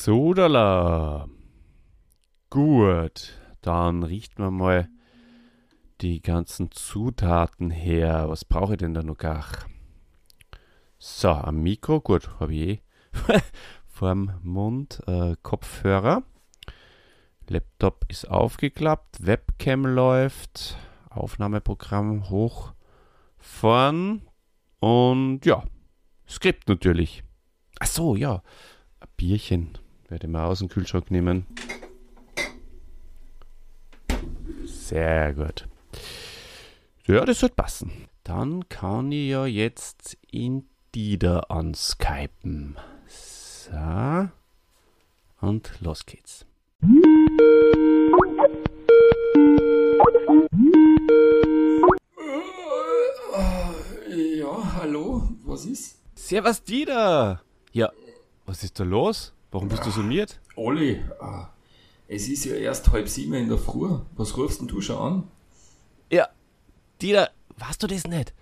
[0.00, 1.28] Sodala.
[2.50, 4.88] Gut, dann riecht man mal
[6.00, 8.26] die ganzen Zutaten her.
[8.28, 9.44] Was brauche ich denn da noch gar?
[10.98, 12.80] So, am Mikro, gut, habe ich eh
[13.88, 15.02] vorm Mund.
[15.08, 16.22] Äh, Kopfhörer.
[17.48, 20.76] Laptop ist aufgeklappt, Webcam läuft,
[21.10, 22.72] Aufnahmeprogramm hoch
[23.36, 24.22] vorn
[24.78, 25.64] und ja,
[26.28, 27.24] Skript natürlich.
[27.80, 28.44] Ach so, ja,
[29.00, 29.76] ein Bierchen
[30.08, 31.46] werde ich mal aus dem Kühlschrank nehmen.
[34.64, 35.68] Sehr gut.
[37.06, 38.08] Ja, das wird passen.
[38.24, 42.76] Dann kann ich ja jetzt in Dieter anskypen.
[43.06, 44.28] So.
[45.40, 46.46] Und los geht's.
[54.10, 55.98] Ja, hallo, was ist?
[56.14, 57.42] Servus Dieter!
[57.72, 57.92] Ja,
[58.46, 59.32] was ist da los?
[59.50, 60.40] Warum bist du summiert?
[60.56, 61.48] Olli, ah,
[62.06, 63.98] es ist ja erst halb sieben in der Früh.
[64.14, 65.22] Was rufst denn du schon an?
[66.10, 66.28] Ja,
[67.00, 68.34] Dieter, weißt du das nicht?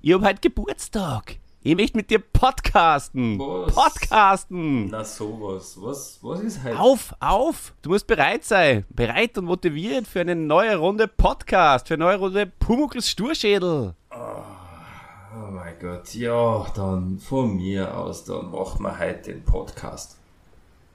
[0.00, 1.36] Ich hab heute Geburtstag.
[1.62, 3.38] Ich möchte mit dir podcasten.
[3.38, 3.74] Was?
[3.74, 4.86] Podcasten.
[4.88, 5.76] Na sowas.
[5.80, 6.78] Was, was ist heute?
[6.78, 7.74] Auf, auf!
[7.82, 8.86] Du musst bereit sein.
[8.88, 13.94] Bereit und motiviert für eine neue Runde Podcast, für eine neue Runde Pumuckls Sturschädel.
[14.10, 20.18] Oh mein Gott, ja, dann von mir aus, dann machen wir heute den Podcast.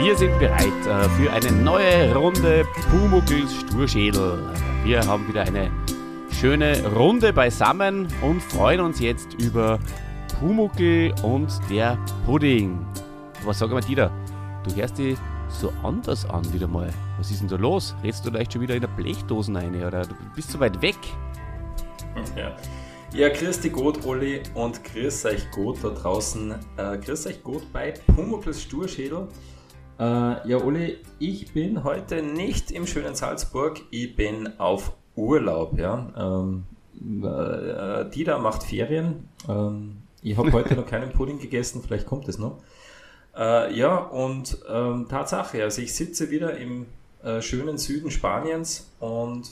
[0.00, 4.50] wir sind bereit äh, für eine neue Runde Pumuckls Sturschädel.
[4.82, 5.70] Wir haben wieder eine
[6.32, 9.78] schöne Runde beisammen und freuen uns jetzt über
[10.38, 12.78] Pumuckl und der Pudding.
[13.44, 14.10] Was sag mal, Dieter?
[14.64, 15.18] Du hörst dich
[15.50, 16.88] so anders an wieder mal.
[17.18, 17.94] Was ist denn da los?
[18.02, 20.96] Redst du vielleicht schon wieder in der Blechdosen rein oder du bist so weit weg?
[22.34, 22.56] Ja.
[23.12, 26.54] Ja, grüß dich gut, Olli, und grüß euch gut da draußen.
[26.78, 29.28] Äh, grüß euch gut bei Pumuckls Sturschädel.
[30.00, 36.08] Äh, ja, Olli, ich bin heute nicht im schönen Salzburg, ich bin auf Urlaub, ja.
[36.16, 36.64] Ähm,
[37.22, 39.28] äh, Dieter macht Ferien.
[39.46, 42.62] Ähm, ich habe heute noch keinen Pudding gegessen, vielleicht kommt es noch.
[43.36, 46.86] Äh, ja, und ähm, Tatsache, also ich sitze wieder im
[47.22, 49.50] äh, schönen Süden Spaniens und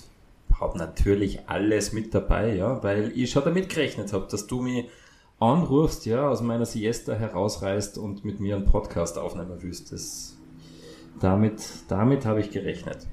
[0.59, 4.87] habe natürlich alles mit dabei, ja, weil ich schon damit gerechnet habe, dass du mich
[5.41, 9.93] anrufst, ja, aus meiner Siesta herausreißt und mit mir einen Podcast aufnehmen willst.
[9.93, 10.38] Das,
[11.21, 13.07] damit, damit habe ich gerechnet.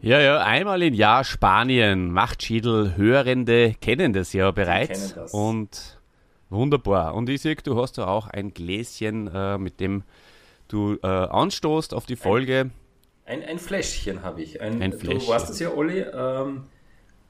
[0.00, 2.12] Ja, ja, einmal im Jahr Spanien.
[2.12, 5.14] Machtschädel, Hörende kennen das ja bereits.
[5.14, 5.32] das.
[5.34, 5.98] Und
[6.50, 7.14] wunderbar.
[7.14, 10.04] Und ich sehe, du hast ja auch ein Gläschen, äh, mit dem
[10.68, 12.70] du äh, anstoßt auf die Folge.
[13.26, 14.60] Ein, ein Fläschchen habe ich.
[14.60, 15.34] Ein, Ein Du Fläschchen.
[15.34, 16.00] weißt es ja, Olli.
[16.00, 16.62] Ähm,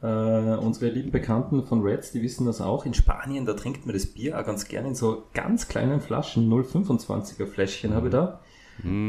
[0.01, 2.85] äh, unsere lieben Bekannten von Reds, die wissen das auch.
[2.87, 6.49] In Spanien, da trinkt man das Bier auch ganz gerne in so ganz kleinen Flaschen.
[6.49, 8.41] 0,25er Fläschchen habe ich da.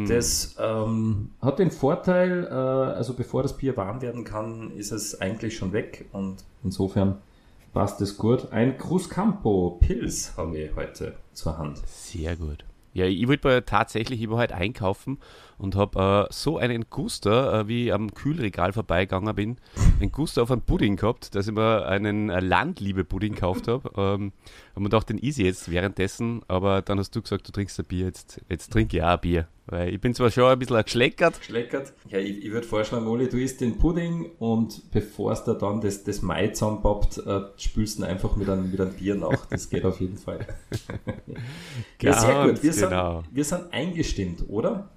[0.08, 5.20] Das ähm, hat den Vorteil, äh, also bevor das Bier warm werden kann, ist es
[5.22, 6.06] eigentlich schon weg.
[6.12, 7.18] Und insofern
[7.74, 8.52] passt es gut.
[8.52, 11.82] Ein Cruzcampo Pilz haben wir heute zur Hand.
[11.86, 12.66] Sehr gut.
[12.94, 15.20] Ja, ich wollte mal tatsächlich, ich war heute einkaufen
[15.60, 19.58] und habe äh, so einen Guster, äh, wie ich am Kühlregal vorbeigegangen bin,
[20.00, 23.90] einen Guster auf einen Pudding gehabt, dass ich mir einen äh, Landliebe-Pudding gekauft habe.
[23.96, 24.34] Ähm,
[24.72, 27.86] habe mir gedacht, den easy jetzt währenddessen, aber dann hast du gesagt, du trinkst ein
[27.86, 29.48] Bier, jetzt, jetzt trinke ich auch ein Bier.
[29.72, 31.94] Weil ich bin zwar schon ein bisschen geschleckert, Schleckert.
[32.10, 35.80] Ja, ich, ich würde vorschlagen, Oli, du isst den Pudding und bevor es da dann
[35.80, 39.46] das, das Mai zusammenpoppt, äh, spülst du ihn einfach mit einem, mit einem Bier nach.
[39.46, 40.40] Das geht auf jeden Fall.
[42.02, 42.64] ja, sehr gut.
[42.64, 43.22] Wir, genau.
[43.22, 44.90] sind, wir sind eingestimmt, oder?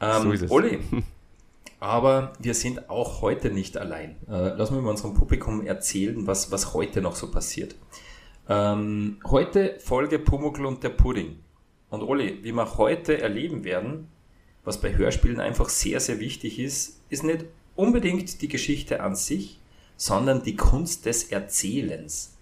[0.00, 0.50] Ähm, So ist es.
[0.50, 0.80] Oli,
[1.80, 4.16] aber wir sind auch heute nicht allein.
[4.28, 7.76] Äh, lass mich mal unserem Publikum erzählen, was, was heute noch so passiert.
[8.48, 11.38] Ähm, heute Folge Pumuckl und der Pudding.
[11.90, 14.08] Und Oli, wie wir heute erleben werden,
[14.64, 17.44] was bei Hörspielen einfach sehr, sehr wichtig ist, ist nicht
[17.74, 19.58] unbedingt die Geschichte an sich,
[19.96, 22.36] sondern die Kunst des Erzählens.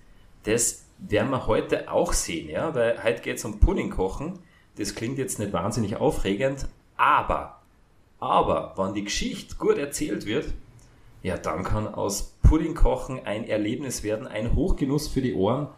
[0.44, 4.38] Das werden wir heute auch sehen, ja, weil heute geht es um Pudding kochen.
[4.76, 6.66] Das klingt jetzt nicht wahnsinnig aufregend,
[6.96, 7.60] aber,
[8.20, 10.52] aber, wenn die Geschichte gut erzählt wird,
[11.22, 15.68] ja, dann kann aus Pudding kochen ein Erlebnis werden, ein Hochgenuss für die Ohren.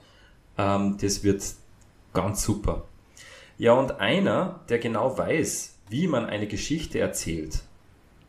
[0.58, 1.42] Ähm, das wird
[2.12, 2.84] ganz super.
[3.60, 7.60] Ja, und einer, der genau weiß, wie man eine Geschichte erzählt,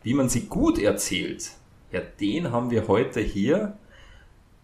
[0.03, 1.51] wie man sie gut erzählt,
[1.93, 3.77] ja, den haben wir heute hier.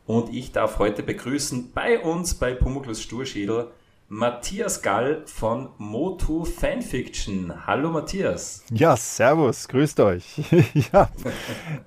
[0.05, 3.69] Und ich darf heute begrüßen bei uns bei Pumuklus Sturschädel
[4.09, 7.65] Matthias Gall von Motu Fanfiction.
[7.65, 8.65] Hallo Matthias.
[8.69, 10.25] Ja, servus, grüßt euch.
[10.91, 11.09] ja,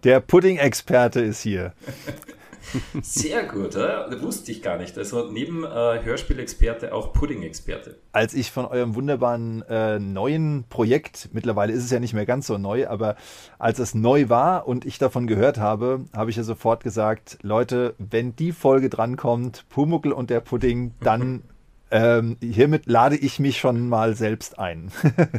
[0.04, 1.74] der Pudding-Experte ist hier.
[3.02, 4.08] Sehr gut, oder?
[4.22, 4.96] wusste ich gar nicht.
[4.98, 7.98] Also neben äh, Hörspielexperte auch Pudding-Experte.
[8.12, 12.46] Als ich von eurem wunderbaren äh, neuen Projekt, mittlerweile ist es ja nicht mehr ganz
[12.46, 13.16] so neu, aber
[13.58, 17.94] als es neu war und ich davon gehört habe, habe ich ja sofort gesagt, Leute,
[17.98, 21.42] wenn die Folge drankommt, Pumuckel und der Pudding, dann
[21.90, 24.90] ähm, hiermit lade ich mich schon mal selbst ein.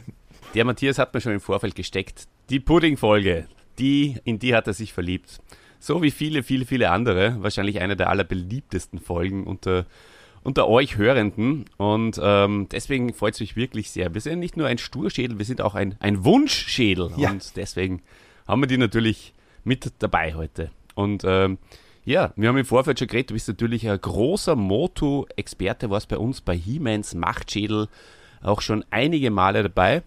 [0.54, 2.28] der Matthias hat mir schon im Vorfeld gesteckt.
[2.50, 3.48] Die Pudding-Folge,
[3.80, 5.40] die, in die hat er sich verliebt.
[5.82, 7.38] So wie viele, viele, viele andere.
[7.42, 9.88] Wahrscheinlich eine der allerbeliebtesten Folgen unter,
[10.44, 11.66] unter euch Hörenden.
[11.78, 14.14] Und ähm, deswegen freut es mich wirklich sehr.
[14.14, 17.12] Wir sind nicht nur ein Sturschädel, wir sind auch ein, ein Wunschschädel.
[17.18, 17.32] Ja.
[17.32, 18.04] Und deswegen
[18.48, 19.34] haben wir die natürlich
[19.64, 20.70] mit dabei heute.
[20.94, 21.58] Und ähm,
[22.06, 26.18] ja, wir haben im Vorfeld schon geredet, du bist natürlich ein großer Moto-Experte, warst bei
[26.20, 27.88] uns bei He-Mans Machtschädel
[28.44, 30.04] auch schon einige Male dabei.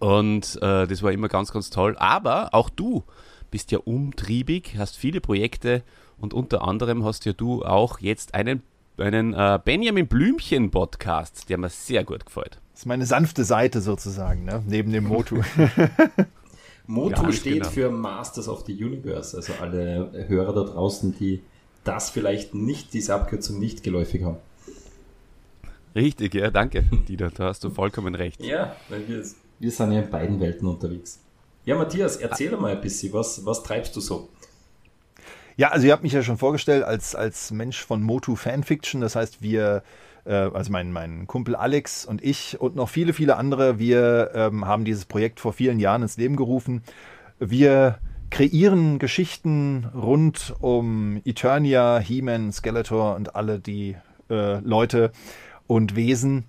[0.00, 1.96] Und äh, das war immer ganz, ganz toll.
[1.96, 3.04] Aber auch du
[3.50, 5.82] bist ja umtriebig, hast viele Projekte
[6.18, 8.62] und unter anderem hast ja du auch jetzt einen,
[8.98, 12.60] einen äh, Benjamin Blümchen Podcast, der mir sehr gut gefällt.
[12.72, 14.62] Das ist meine sanfte Seite sozusagen, ne?
[14.66, 15.42] neben dem Motu.
[16.86, 17.68] Motu steht genau.
[17.68, 21.42] für Masters of the Universe, also alle Hörer da draußen, die
[21.84, 24.36] das vielleicht nicht, diese Abkürzung nicht geläufig haben.
[25.94, 28.42] Richtig, ja, danke, Dieter, da hast du vollkommen recht.
[28.42, 29.24] Ja, weil wir,
[29.58, 31.20] wir sind ja in beiden Welten unterwegs.
[31.70, 34.28] Ja, Matthias, erzähl mal ein bisschen, was, was treibst du so?
[35.56, 39.14] Ja, also ihr habt mich ja schon vorgestellt als, als Mensch von Motu Fanfiction, das
[39.14, 39.84] heißt, wir
[40.24, 44.64] äh, also mein, mein Kumpel Alex und ich und noch viele, viele andere, wir ähm,
[44.66, 46.82] haben dieses Projekt vor vielen Jahren ins Leben gerufen.
[47.38, 48.00] Wir
[48.30, 53.94] kreieren Geschichten rund um Eternia, He-Man, Skeletor und alle die
[54.28, 55.12] äh, Leute
[55.68, 56.46] und Wesen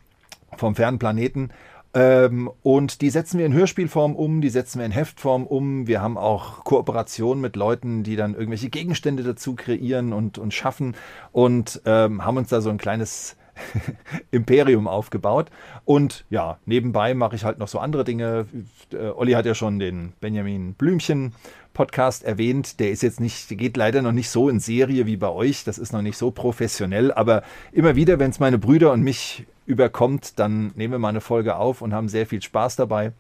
[0.58, 1.52] vom fernen Planeten.
[1.94, 5.88] Ähm, und die setzen wir in Hörspielform um, die setzen wir in Heftform um.
[5.88, 10.96] Wir haben auch Kooperationen mit Leuten, die dann irgendwelche Gegenstände dazu kreieren und, und schaffen
[11.32, 13.36] und ähm, haben uns da so ein kleines
[14.32, 15.50] Imperium aufgebaut.
[15.84, 18.46] Und ja, nebenbei mache ich halt noch so andere Dinge.
[18.94, 21.34] Äh, Olli hat ja schon den Benjamin Blümchen
[21.74, 22.80] Podcast erwähnt.
[22.80, 25.66] Der ist jetzt nicht, geht leider noch nicht so in Serie wie bei euch.
[25.66, 27.12] Das ist noch nicht so professionell.
[27.12, 31.22] Aber immer wieder, wenn es meine Brüder und mich überkommt, dann nehmen wir mal eine
[31.22, 33.14] Folge auf und haben sehr viel Spaß dabei.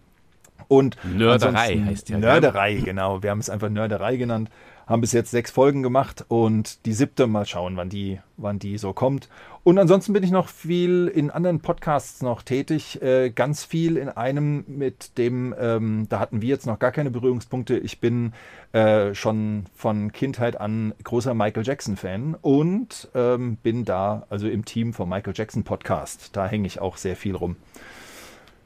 [0.68, 2.18] Und Nörderei heißt ja.
[2.18, 3.24] Nörderei, genau.
[3.24, 4.50] Wir haben es einfach Nörderei genannt
[4.92, 8.78] haben bis jetzt sechs Folgen gemacht und die siebte mal schauen, wann die, wann die
[8.78, 9.30] so kommt.
[9.64, 14.10] Und ansonsten bin ich noch viel in anderen Podcasts noch tätig, äh, ganz viel in
[14.10, 17.78] einem mit dem, ähm, da hatten wir jetzt noch gar keine Berührungspunkte.
[17.78, 18.34] Ich bin
[18.74, 24.66] äh, schon von Kindheit an großer Michael Jackson Fan und ähm, bin da also im
[24.66, 26.36] Team vom Michael Jackson Podcast.
[26.36, 27.56] Da hänge ich auch sehr viel rum.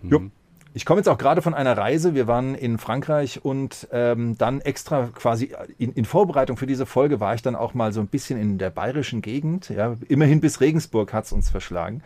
[0.01, 0.31] Mhm.
[0.75, 2.16] Ich komme jetzt auch gerade von einer Reise.
[2.16, 7.22] Wir waren in Frankreich und ähm, dann extra quasi in, in, Vorbereitung für diese Folge
[7.22, 9.69] war ich dann auch mal so ein bisschen in der bayerischen Gegend.
[9.69, 12.04] Ja, immerhin bis Regensburg hat es uns verschlagen,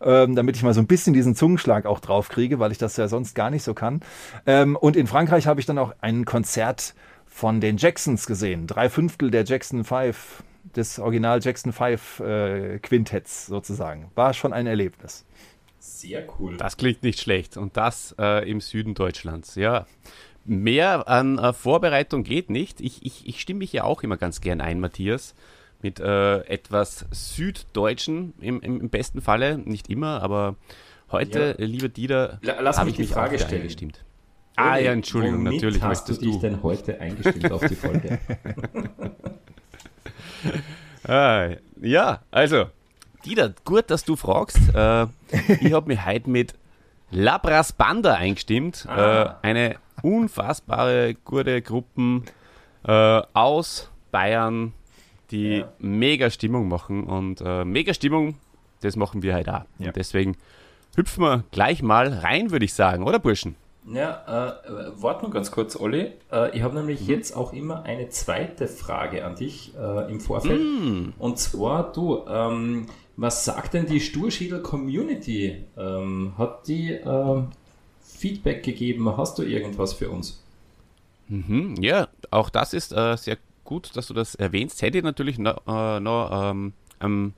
[0.00, 2.96] ähm, damit ich mal so ein bisschen diesen Zungenschlag auch drauf kriege, weil ich das
[2.96, 4.00] ja sonst gar nicht so kann.
[4.46, 8.66] Ähm, und in Frankreich habe ich dann auch ein Konzert von den Jacksons gesehen.
[8.66, 10.42] Drei Fünftel der Jackson Five,
[10.74, 14.10] des Original Jackson Five äh, Quintetts sozusagen.
[14.16, 15.24] War schon ein Erlebnis.
[15.78, 16.56] Sehr cool.
[16.56, 17.56] Das klingt nicht schlecht.
[17.56, 19.54] Und das äh, im Süden Deutschlands.
[19.54, 19.86] Ja.
[20.44, 22.80] Mehr an äh, Vorbereitung geht nicht.
[22.80, 25.34] Ich, ich, ich stimme mich ja auch immer ganz gern ein, Matthias,
[25.82, 29.58] mit äh, etwas Süddeutschen im, im, besten Falle.
[29.58, 30.56] Nicht immer, aber
[31.10, 31.64] heute, ja.
[31.64, 33.62] lieber Dieter, habe ich mich die Frage stellen.
[33.62, 34.04] eingestimmt.
[34.56, 38.18] Ah ja, Entschuldigung, Womit natürlich hast du dich denn heute eingestimmt auf die Folge?
[41.04, 42.66] ah, ja, also
[43.24, 44.58] Dieter, gut, dass du fragst.
[44.74, 45.06] Äh,
[45.60, 46.54] ich habe mich heute mit
[47.10, 48.86] Labras Banda eingestimmt.
[48.88, 49.38] Ah.
[49.42, 52.22] Äh, eine unfassbare gute Gruppe
[52.84, 54.72] äh, aus Bayern,
[55.30, 55.72] die ja.
[55.78, 57.04] mega Stimmung machen.
[57.04, 58.36] Und äh, mega Stimmung,
[58.80, 59.64] das machen wir heute auch.
[59.78, 59.88] Ja.
[59.88, 60.36] Und deswegen
[60.96, 63.56] hüpfen wir gleich mal rein, würde ich sagen, oder Burschen?
[63.90, 66.12] Ja, äh, warte nur ganz kurz, Olli.
[66.30, 67.08] Äh, ich habe nämlich mhm.
[67.08, 70.60] jetzt auch immer eine zweite Frage an dich äh, im Vorfeld.
[70.60, 71.14] Mhm.
[71.18, 72.86] Und zwar, du, ähm,
[73.18, 75.64] was sagt denn die Sturschädel Community?
[75.76, 77.48] Ähm, hat die ähm,
[78.00, 79.16] Feedback gegeben?
[79.16, 80.40] Hast du irgendwas für uns?
[81.26, 84.80] Mhm, ja, auch das ist äh, sehr gut, dass du das erwähnst.
[84.82, 87.32] Hätte ich natürlich noch, äh, noch ähm, am,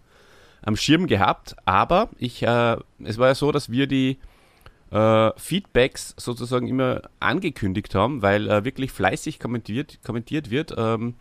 [0.60, 4.18] am Schirm gehabt, aber ich, äh, es war ja so, dass wir die
[4.90, 11.14] äh, Feedbacks sozusagen immer angekündigt haben, weil äh, wirklich fleißig kommentiert, kommentiert wird ähm,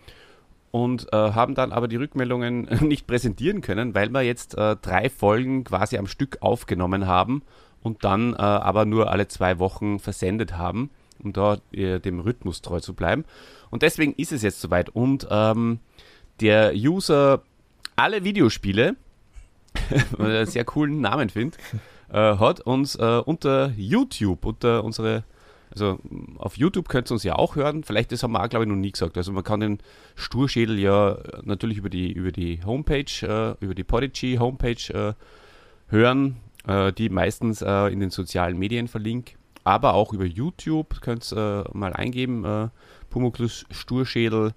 [0.71, 5.09] und äh, haben dann aber die Rückmeldungen nicht präsentieren können, weil wir jetzt äh, drei
[5.09, 7.43] Folgen quasi am Stück aufgenommen haben
[7.81, 10.89] und dann äh, aber nur alle zwei Wochen versendet haben,
[11.23, 13.25] um da äh, dem Rhythmus treu zu bleiben.
[13.69, 14.89] Und deswegen ist es jetzt soweit.
[14.89, 15.79] Und ähm,
[16.39, 17.43] der User
[17.95, 18.95] alle Videospiele,
[20.17, 21.59] einen sehr coolen Namen findet,
[22.09, 25.23] äh, hat uns äh, unter YouTube, unter unsere,
[25.71, 25.99] also
[26.37, 27.83] auf YouTube könnt ihr uns ja auch hören.
[27.83, 29.17] Vielleicht, das haben wir auch, glaube ich, noch nie gesagt.
[29.17, 29.79] Also man kann den
[30.15, 35.13] Sturschädel ja natürlich über die, über die Homepage, äh, über die Podigy Homepage äh,
[35.87, 39.35] hören, äh, die meistens äh, in den sozialen Medien verlinkt.
[39.63, 42.69] Aber auch über YouTube könnt ihr mal eingeben, äh,
[43.09, 44.53] Pumuklus Sturschädel,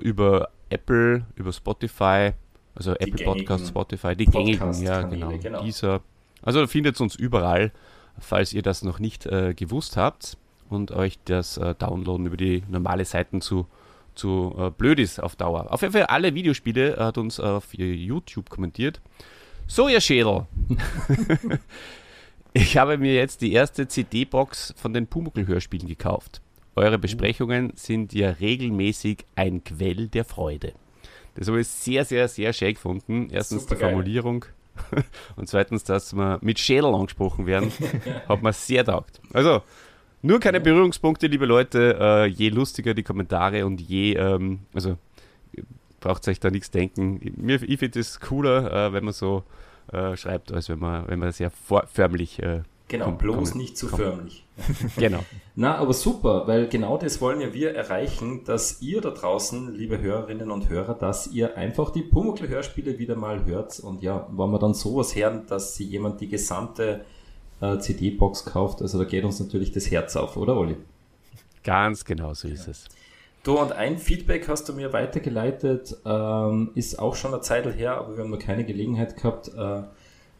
[0.00, 2.32] über Apple, über Spotify,
[2.74, 5.62] also die Apple Podcast, Spotify, die gängigen, ja genau, genau.
[5.62, 6.00] Dieser.
[6.42, 7.72] Also findet uns überall,
[8.18, 10.36] falls ihr das noch nicht äh, gewusst habt
[10.68, 13.66] und euch das äh, Downloaden über die normale Seiten zu,
[14.14, 15.72] zu äh, blöd ist auf Dauer.
[15.72, 19.00] Auf jeden Fall alle Videospiele hat uns auf YouTube kommentiert.
[19.66, 20.46] So, ihr Schädel.
[22.52, 26.40] ich habe mir jetzt die erste CD-Box von den Pumuckl-Hörspielen gekauft.
[26.74, 30.72] Eure Besprechungen sind ja regelmäßig ein Quell der Freude.
[31.34, 33.28] Das habe ich sehr, sehr, sehr schön gefunden.
[33.30, 34.44] Erstens Super die Formulierung
[35.36, 37.72] und zweitens, dass wir mit Schädel angesprochen werden,
[38.28, 39.20] hat mir sehr taugt.
[39.32, 39.62] Also,
[40.22, 40.60] nur keine.
[40.60, 41.96] Berührungspunkte, liebe Leute.
[42.00, 44.96] Äh, je lustiger die Kommentare und je, ähm, also
[46.00, 47.20] braucht euch da nichts denken.
[47.36, 49.44] Mir, ich finde es cooler, äh, wenn man so
[49.92, 53.78] äh, schreibt, als wenn man, wenn man sehr förmlich äh, Genau, komm, bloß komm, nicht
[53.78, 53.98] zu komm.
[53.98, 54.44] förmlich.
[54.98, 55.20] genau.
[55.54, 59.98] Na, aber super, weil genau das wollen ja wir erreichen, dass ihr da draußen, liebe
[59.98, 63.80] Hörerinnen und Hörer, dass ihr einfach die Pumuckl-Hörspiele wieder mal hört.
[63.80, 67.06] Und ja, wenn wir dann sowas hören, dass sie jemand die gesamte
[67.62, 70.76] äh, CD-Box kauft, also da geht uns natürlich das Herz auf, oder Olli?
[71.64, 72.72] Ganz genau so ist ja.
[72.72, 72.84] es.
[73.42, 77.96] Du, und ein Feedback hast du mir weitergeleitet, ähm, ist auch schon eine Zeit her,
[77.96, 79.48] aber wir haben noch keine Gelegenheit gehabt.
[79.48, 79.82] Äh,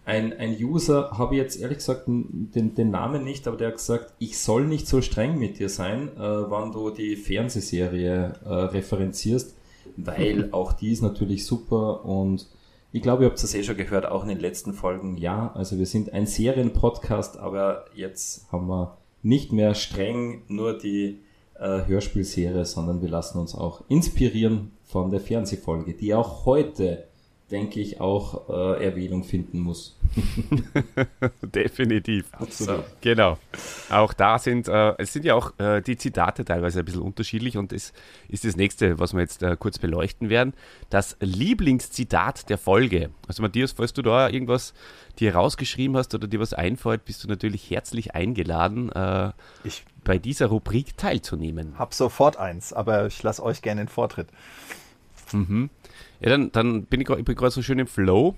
[0.05, 3.77] ein, ein User, habe ich jetzt ehrlich gesagt den, den Namen nicht, aber der hat
[3.77, 8.49] gesagt, ich soll nicht so streng mit dir sein, äh, wann du die Fernsehserie äh,
[8.49, 9.55] referenzierst,
[9.97, 12.49] weil auch die ist natürlich super und
[12.95, 15.17] ich glaube, ihr habt es eh schon gehört, auch in den letzten Folgen.
[15.17, 21.21] Ja, also wir sind ein Serienpodcast, aber jetzt haben wir nicht mehr streng nur die
[21.59, 27.05] äh, Hörspielserie, sondern wir lassen uns auch inspirieren von der Fernsehfolge, die auch heute
[27.53, 29.99] denke ich, auch äh, Erwähnung finden muss.
[31.43, 32.27] Definitiv.
[32.33, 32.85] Absolut.
[33.01, 33.39] Genau.
[33.91, 37.57] Auch da sind, äh, es sind ja auch äh, die Zitate teilweise ein bisschen unterschiedlich
[37.57, 37.93] und es
[38.29, 40.55] ist das nächste, was wir jetzt äh, kurz beleuchten werden.
[40.91, 43.11] Das Lieblingszitat der Folge.
[43.29, 44.75] Also Matthias, falls du da irgendwas
[45.19, 49.33] dir rausgeschrieben hast oder dir was einfällt, bist du natürlich herzlich eingeladen, äh,
[49.63, 51.79] ich bei dieser Rubrik teilzunehmen.
[51.79, 54.29] Hab sofort eins, aber ich lasse euch gerne den Vortritt.
[55.33, 55.71] Mhm.
[56.21, 58.35] Ja, dann, dann bin ich, ich gerade so schön im Flow.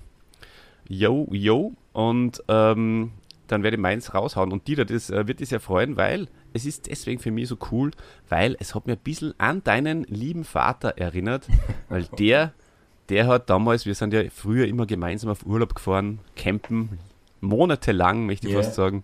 [0.87, 1.73] Yo, yo.
[1.93, 3.11] Und ähm,
[3.47, 4.51] dann werde ich meins raushauen.
[4.51, 7.57] Und Dieter, das äh, wird dich sehr freuen, weil es ist deswegen für mich so
[7.71, 7.91] cool,
[8.29, 11.47] weil es hat mir ein bisschen an deinen lieben Vater erinnert,
[11.89, 12.53] weil der,
[13.09, 16.99] der hat damals, wir sind ja früher immer gemeinsam auf Urlaub gefahren, campen,
[17.41, 18.63] monatelang, möchte ich yeah.
[18.63, 19.03] fast sagen.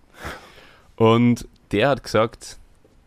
[0.96, 2.58] Und der hat gesagt,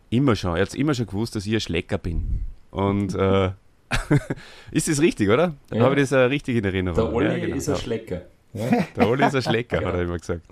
[0.09, 2.41] immer schon, er hat immer schon gewusst, dass ich ein Schlecker bin.
[2.71, 3.51] Und äh,
[4.71, 5.55] ist das richtig, oder?
[5.69, 5.85] Dann ja.
[5.85, 6.95] habe ich das uh, richtig in Erinnerung.
[6.95, 7.55] Der Olli ja, genau.
[7.55, 8.21] ist ein Schlecker.
[8.53, 8.69] Ja?
[8.95, 10.45] Der Olli ist ein Schlecker, hat er immer gesagt.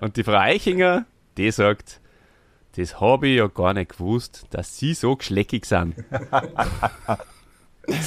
[0.00, 1.06] Und die Frau Eichinger,
[1.36, 2.00] die sagt,
[2.76, 5.94] das habe ich ja gar nicht gewusst, dass sie so geschleckig sind.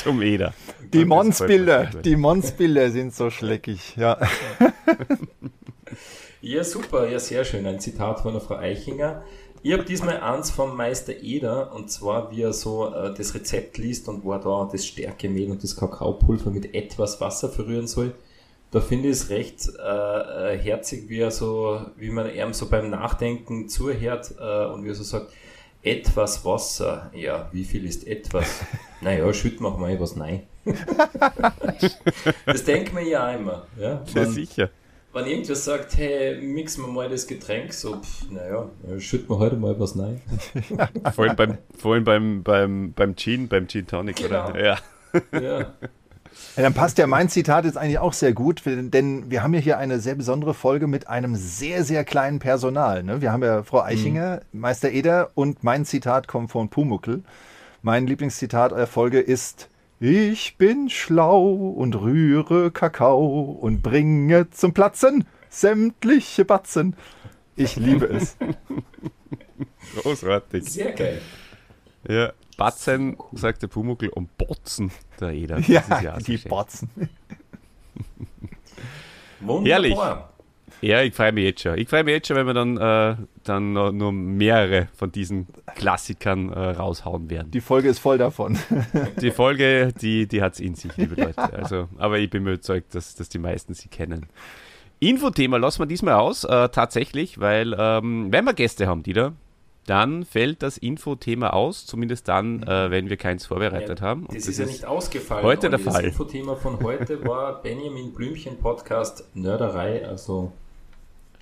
[0.04, 0.54] Zum Eder.
[0.94, 4.18] Die Monsbilder, die Monsbilder sind so schleckig, ja.
[6.42, 7.66] ja, super, ja, sehr schön.
[7.66, 9.24] Ein Zitat von der Frau Eichinger.
[9.66, 13.78] Ich habe diesmal eins vom Meister Eder und zwar wie er so äh, das Rezept
[13.78, 18.14] liest und wo er da das Stärkemehl und das Kakaopulver mit etwas Wasser verrühren soll.
[18.72, 22.68] Da finde ich es recht äh, äh, herzig, wie er so, wie man ihm so
[22.68, 25.32] beim Nachdenken zuhört äh, und wie er so sagt,
[25.82, 27.10] etwas Wasser.
[27.16, 28.66] Ja, wie viel ist etwas?
[29.02, 30.44] naja, schütten wir mal was rein.
[32.46, 33.66] das denkt man ja immer.
[33.80, 34.70] Ja, man, ja sicher
[35.14, 39.56] wenn irgendwer sagt, hey, mixen wir mal das Getränk, so, pff, naja, schütten wir heute
[39.56, 40.22] mal was rein.
[41.16, 44.50] vorhin beim, vorhin beim, beim, beim Gin, beim Gin Tonic, genau.
[44.50, 44.64] oder?
[44.64, 44.78] Ja.
[45.40, 45.74] ja.
[46.56, 49.60] Ja, dann passt ja mein Zitat jetzt eigentlich auch sehr gut, denn wir haben ja
[49.60, 53.04] hier eine sehr besondere Folge mit einem sehr, sehr kleinen Personal.
[53.04, 53.22] Ne?
[53.22, 54.60] Wir haben ja Frau Eichinger, mhm.
[54.62, 57.24] Meister Eder und mein Zitat kommt von Pumuckel.
[57.82, 65.26] Mein Lieblingszitat der Folge ist, Ich bin schlau und rühre Kakao und bringe zum Platzen
[65.50, 66.96] sämtliche Batzen.
[67.56, 68.36] Ich liebe es.
[70.02, 70.70] Großartig.
[70.70, 71.22] Sehr geil.
[72.08, 75.60] Ja, Batzen, sagt der Pumuckl, und Botzen, der Eder.
[75.60, 76.38] Ja, ja die.
[76.38, 76.90] Batzen.
[79.40, 79.66] Wunderbar.
[79.66, 79.98] Herrlich.
[80.84, 81.78] Ja, ich freue mich jetzt schon.
[81.78, 85.48] Ich freue mich jetzt schon, wenn wir dann, äh, dann noch, nur mehrere von diesen
[85.76, 87.52] Klassikern äh, raushauen werden.
[87.52, 88.60] Die Folge ist voll davon.
[89.22, 91.42] Die Folge, die, die hat es in sich, liebe Leute.
[91.54, 94.26] Also, aber ich bin mir überzeugt, dass, dass die meisten sie kennen.
[95.00, 99.32] Infothema lassen wir diesmal aus, äh, tatsächlich, weil ähm, wenn wir Gäste haben, die da,
[99.86, 104.26] dann fällt das Infothema aus, zumindest dann, äh, wenn wir keins vorbereitet haben.
[104.26, 105.46] Und Das, ist ja nicht ausgefallen.
[105.46, 105.80] heute der.
[105.80, 106.04] Fall.
[106.04, 110.08] Das Infothema von heute war Benjamin Blümchen Podcast Nörderei.
[110.08, 110.52] Also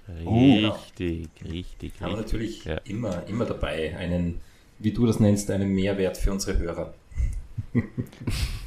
[0.09, 2.77] richtig, richtig, haben wir natürlich Ja.
[2.85, 4.39] immer, immer dabei einen,
[4.79, 6.93] wie du das nennst, einen Mehrwert für unsere Hörer.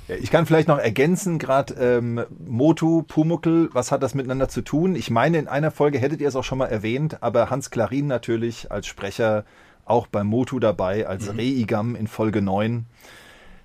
[0.07, 4.97] Ich kann vielleicht noch ergänzen, gerade ähm, Motu, Pumuckl, was hat das miteinander zu tun?
[4.97, 8.07] Ich meine, in einer Folge hättet ihr es auch schon mal erwähnt, aber Hans Klarin
[8.07, 9.47] natürlich als Sprecher
[9.87, 12.85] auch bei Motu dabei, als Reigam in Folge 9,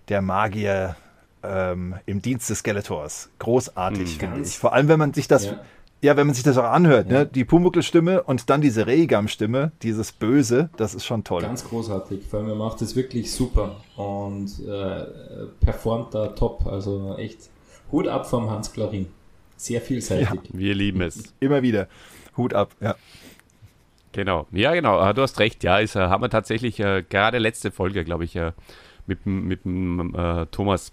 [0.08, 0.96] der Magier
[1.44, 3.30] ähm, im Dienst des Skeletors.
[3.40, 4.58] Großartig, finde Ganz- ich.
[4.60, 5.62] Vor allem, wenn man sich das, ja,
[6.02, 6.16] Ja.
[6.18, 7.20] wenn man sich das auch anhört, Ja.
[7.20, 7.26] ne?
[7.26, 11.42] die Pumuckl-Stimme und dann diese Reigam-Stimme, dieses Böse, das ist schon toll.
[11.42, 12.26] Ganz großartig.
[12.28, 15.06] Vor allem er macht es wirklich super und äh,
[15.60, 16.66] performt da top.
[16.68, 17.50] Also echt
[17.92, 19.08] Hut ab vom Hans Klarin.
[19.58, 20.28] Sehr vielseitig.
[20.54, 21.34] Wir lieben es.
[21.42, 21.88] Immer wieder.
[22.38, 22.96] Hut ab, ja.
[24.14, 24.48] Genau.
[24.52, 25.08] Ja, genau.
[25.08, 25.64] äh, Du hast recht.
[25.64, 28.54] Ja, ist, äh, haben wir tatsächlich äh, gerade letzte Folge, glaube ich, äh,
[29.06, 30.92] mit, dem- mit äh, Thomas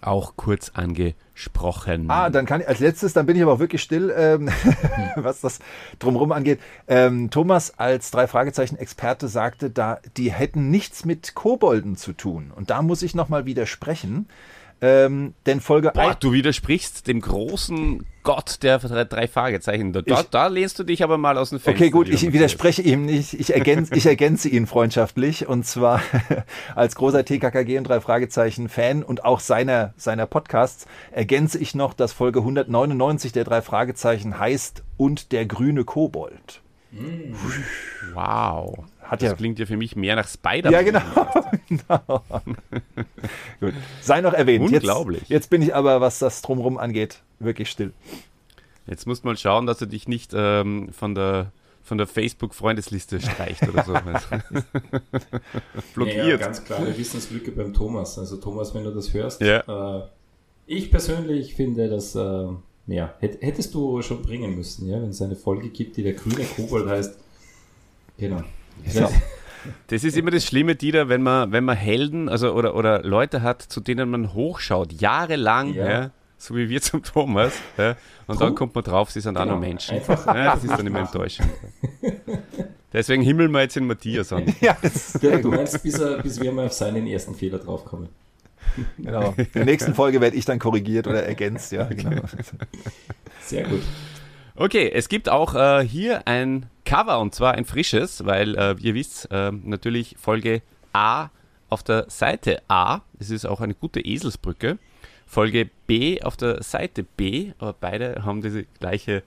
[0.00, 2.10] auch kurz angesprochen.
[2.10, 4.48] Ah, dann kann ich als letztes, dann bin ich aber auch wirklich still, ähm,
[5.16, 5.58] was das
[5.98, 6.60] drumherum angeht.
[6.88, 12.52] Ähm, Thomas als drei Fragezeichen Experte sagte, da die hätten nichts mit Kobolden zu tun.
[12.54, 14.28] Und da muss ich nochmal widersprechen.
[14.80, 19.92] Ähm, denn Folge Boah, ein- du widersprichst dem großen Gott der drei, Fragezeichen.
[19.92, 21.80] Da, Ich- da lehnst du dich aber mal aus dem Fenster.
[21.82, 23.34] Okay, gut, ich widerspreche ihm nicht.
[23.34, 25.48] Ich ergänze, ich ergänze ihn freundschaftlich.
[25.48, 26.00] Und zwar
[26.74, 31.94] als großer TKKG und drei Fragezeichen Fan und auch seiner, seiner Podcasts ergänze ich noch,
[31.94, 36.60] dass Folge 199 der drei Fragezeichen heißt und der grüne Kobold.
[38.14, 38.84] Wow.
[39.12, 40.72] Hat das ja- klingt ja für mich mehr nach Spider-Man.
[40.72, 41.00] Ja, genau.
[41.68, 42.22] genau.
[43.60, 43.74] Gut.
[44.00, 44.64] Sei noch erwähnt.
[44.72, 45.20] Unglaublich.
[45.22, 47.92] Jetzt, jetzt bin ich aber, was das drumherum angeht, wirklich still.
[48.86, 51.52] Jetzt musst du mal schauen, dass du dich nicht ähm, von der,
[51.84, 53.92] von der Facebook-Freundesliste streicht oder so.
[55.94, 56.16] Blockiert.
[56.16, 58.18] Ja, ja, ganz klare Wissenslücke beim Thomas.
[58.18, 59.98] Also Thomas, wenn du das hörst, Ja.
[59.98, 60.02] äh,
[60.66, 62.46] ich persönlich finde, dass äh,
[62.86, 66.14] ja, hätt- hättest du schon bringen müssen, ja, wenn es eine Folge gibt, die der
[66.14, 67.16] grüne Kobold heißt.
[68.18, 68.42] Genau.
[68.88, 69.08] So.
[69.86, 73.42] Das ist immer das Schlimme, Dieter, wenn man, wenn man Helden also, oder, oder Leute
[73.42, 75.88] hat, zu denen man hochschaut, jahrelang, ja.
[75.88, 76.10] Ja.
[76.36, 77.94] so wie wir zum Thomas, ja,
[78.26, 79.54] und dann kommt man drauf, sie sind auch Genau.
[79.54, 79.96] noch Menschen.
[79.96, 81.48] Einfach- ja, das ist dann immer enttäuschend.
[82.92, 84.52] Deswegen himmeln wir jetzt den Matthias an.
[84.60, 88.08] Ja, das ist du meinst, bis, er, bis wir mal auf seinen ersten Fehler draufkommen.
[88.98, 89.34] Genau.
[89.36, 91.72] In der nächsten Folge werde ich dann korrigiert oder ergänzt.
[91.72, 92.22] Ja, genau.
[93.40, 93.82] Sehr gut.
[94.54, 98.94] Okay, es gibt auch äh, hier ein Cover und zwar ein frisches, weil äh, ihr
[98.94, 100.60] wisst, äh, natürlich Folge
[100.92, 101.30] A
[101.70, 104.78] auf der Seite A, das ist auch eine gute Eselsbrücke.
[105.26, 109.22] Folge B auf der Seite B, aber beide haben diese gleiche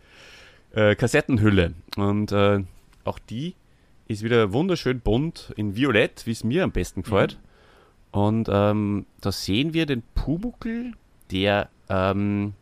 [0.75, 1.73] äh, Kassettenhülle.
[1.97, 2.63] Und äh,
[3.03, 3.55] auch die
[4.07, 7.39] ist wieder wunderschön bunt in Violett, wie es mir am besten gefällt.
[8.11, 10.91] Und ähm, da sehen wir den Pumuckel,
[11.31, 12.53] der ähm,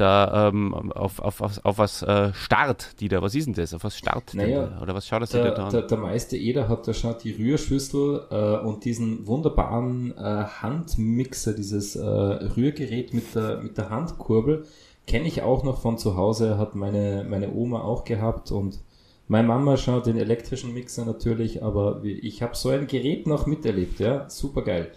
[0.00, 3.22] da ähm, auf, auf, auf, auf was äh, starrt, die da.
[3.22, 3.74] Was ist denn das?
[3.74, 4.82] Auf was starrt Naja, da?
[4.82, 5.70] Oder was schaut er sich da Der, an?
[5.70, 11.52] der, der Meister Eder hat da schon die Rührschüssel äh, und diesen wunderbaren äh, Handmixer,
[11.52, 14.64] dieses äh, Rührgerät mit der, mit der Handkurbel,
[15.06, 18.80] kenne ich auch noch von zu Hause, hat meine, meine Oma auch gehabt und
[19.28, 24.00] meine Mama schon den elektrischen Mixer natürlich, aber ich habe so ein Gerät noch miterlebt,
[24.00, 24.90] ja, super geil.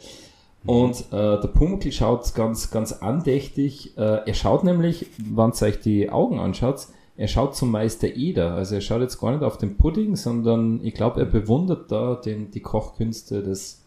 [0.65, 3.97] Und äh, der Pumuckl schaut ganz, ganz andächtig.
[3.97, 8.53] Äh, er schaut nämlich, wenn ihr euch die Augen anschaut, er schaut zum Meister Eder.
[8.53, 12.15] Also er schaut jetzt gar nicht auf den Pudding, sondern ich glaube, er bewundert da
[12.15, 13.81] den, die Kochkünste des,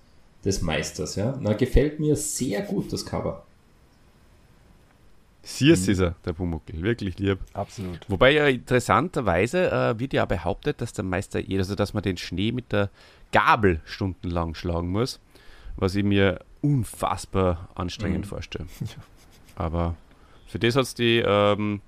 [0.45, 1.17] des Meisters.
[1.17, 1.37] Ja?
[1.41, 3.43] Na, gefällt mir sehr gut, das Cover.
[5.43, 6.83] Siehst ist er, der Pumuckl.
[6.83, 7.39] Wirklich lieb.
[7.53, 8.01] Absolut.
[8.09, 12.17] Wobei ja interessanterweise äh, wird ja behauptet, dass der Meister Eder, also dass man den
[12.17, 12.91] Schnee mit der
[13.33, 15.21] Gabel stundenlang schlagen muss,
[15.77, 18.29] was ich mir unfassbar anstrengend Mhm.
[18.29, 18.67] vorstelle.
[19.57, 19.95] Aber
[20.47, 21.81] für das hat die ähm,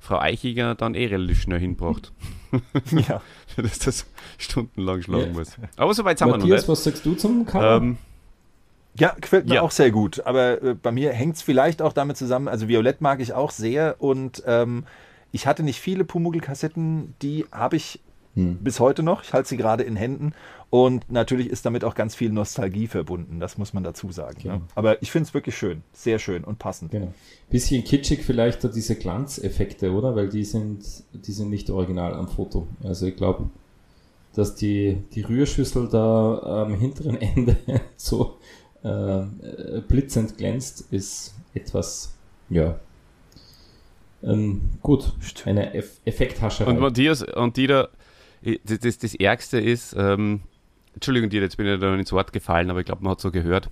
[0.00, 2.12] Frau Eichiger dann eh relativ schnell hingebracht,
[3.08, 3.20] Ja.
[3.56, 4.06] dass das
[4.38, 5.38] stundenlang schlagen Ja.
[5.38, 5.56] muss.
[5.76, 6.68] Aber so weit sind wir noch Matthias, nicht.
[6.68, 7.76] was sagst du zum Cover?
[7.78, 7.96] Ähm,
[8.98, 9.62] Ja, gefällt mir ja.
[9.62, 10.24] auch sehr gut.
[10.24, 13.50] Aber äh, bei mir hängt es vielleicht auch damit zusammen, also Violett mag ich auch
[13.50, 14.84] sehr und ähm,
[15.32, 18.00] ich hatte nicht viele Pumuckl-Kassetten, die habe ich
[18.34, 18.56] hm.
[18.58, 19.22] bis heute noch.
[19.22, 20.32] Ich halte sie gerade in Händen
[20.70, 24.38] und natürlich ist damit auch ganz viel Nostalgie verbunden, das muss man dazu sagen.
[24.42, 24.54] Genau.
[24.56, 24.62] Ne?
[24.74, 26.90] Aber ich finde es wirklich schön, sehr schön und passend.
[26.90, 27.14] Genau.
[27.50, 30.16] Bisschen kitschig vielleicht diese Glanzeffekte, oder?
[30.16, 32.66] Weil die sind, die sind nicht original am Foto.
[32.82, 33.48] Also ich glaube,
[34.34, 37.56] dass die, die Rührschüssel da am hinteren Ende
[37.96, 38.38] so
[38.82, 39.22] äh,
[39.86, 42.14] blitzend glänzt, ist etwas,
[42.50, 42.78] ja,
[44.22, 45.12] ähm, gut,
[45.44, 46.70] eine Eff Effekthascherei.
[46.70, 47.88] Und Matthias, und die da,
[48.64, 50.42] das, das, das Ärgste ist, ähm,
[50.96, 53.30] Entschuldigung, dir, jetzt bin ich da ins Wort gefallen, aber ich glaube, man hat so
[53.30, 53.68] gehört.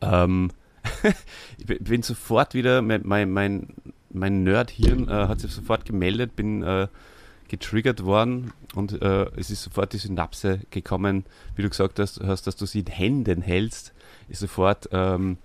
[0.00, 0.50] Ähm,
[1.58, 3.74] ich bin sofort wieder, mein, mein,
[4.08, 6.88] mein Nerd-Hirn äh, hat sich sofort gemeldet, bin äh,
[7.48, 11.24] getriggert worden und äh, es ist sofort die Synapse gekommen,
[11.54, 13.92] wie du gesagt hast, hast dass du sie in Händen hältst,
[14.28, 15.36] ist sofort, ähm,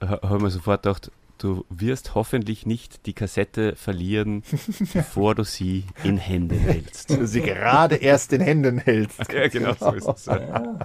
[0.00, 1.10] haben wir sofort gedacht,
[1.44, 4.42] du wirst hoffentlich nicht die Kassette verlieren,
[4.94, 7.10] bevor du sie in Händen hältst.
[7.10, 9.20] Du sie gerade erst in Händen hältst.
[9.34, 10.26] Ja, genau, so ist es.
[10.26, 10.78] Ja.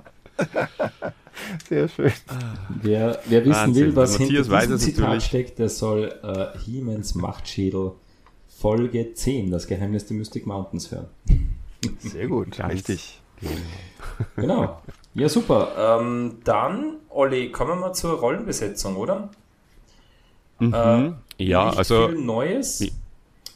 [1.70, 2.12] Sehr schön.
[2.82, 3.86] Wer, wer wissen Wahnsinn.
[3.88, 5.26] will, was hinter diesem Zitat natürlich.
[5.26, 7.92] steckt, der soll äh, Hiemens Machtschädel
[8.48, 11.08] Folge 10, das Geheimnis der Mystic Mountains hören.
[12.00, 13.22] Sehr gut, Ganz richtig.
[14.36, 14.82] Genau.
[15.14, 16.00] Ja, super.
[16.02, 19.30] Ähm, dann, Olli, kommen wir mal zur Rollenbesetzung, oder?
[20.60, 20.74] Mhm.
[20.74, 22.10] Äh, ja, also.
[22.10, 22.82] Viel Neues.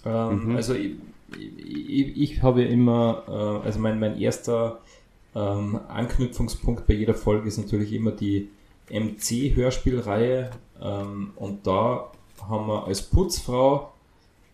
[0.05, 0.55] Ähm, mhm.
[0.55, 0.95] Also, ich,
[1.37, 4.79] ich, ich, habe immer, äh, also mein, mein erster
[5.35, 8.49] ähm, Anknüpfungspunkt bei jeder Folge ist natürlich immer die
[8.89, 10.51] MC-Hörspielreihe.
[10.81, 12.11] Ähm, und da
[12.47, 13.93] haben wir als Putzfrau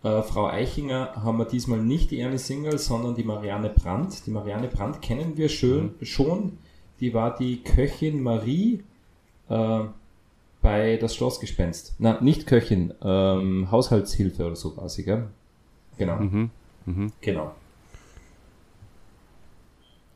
[0.02, 4.26] äh, Frau Eichinger haben wir diesmal nicht die Erne Single, sondern die Marianne Brandt.
[4.26, 6.04] Die Marianne Brandt kennen wir schön, mhm.
[6.04, 6.58] schon.
[7.00, 8.82] Die war die Köchin Marie
[9.48, 9.80] äh,
[10.62, 11.94] bei Das Schlossgespenst.
[11.98, 15.28] Na, nicht Köchin, ähm, Haushaltshilfe oder so sie, gell?
[15.98, 16.16] Genau.
[16.16, 16.50] Mhm.
[16.86, 17.12] Mhm.
[17.20, 17.54] Genau.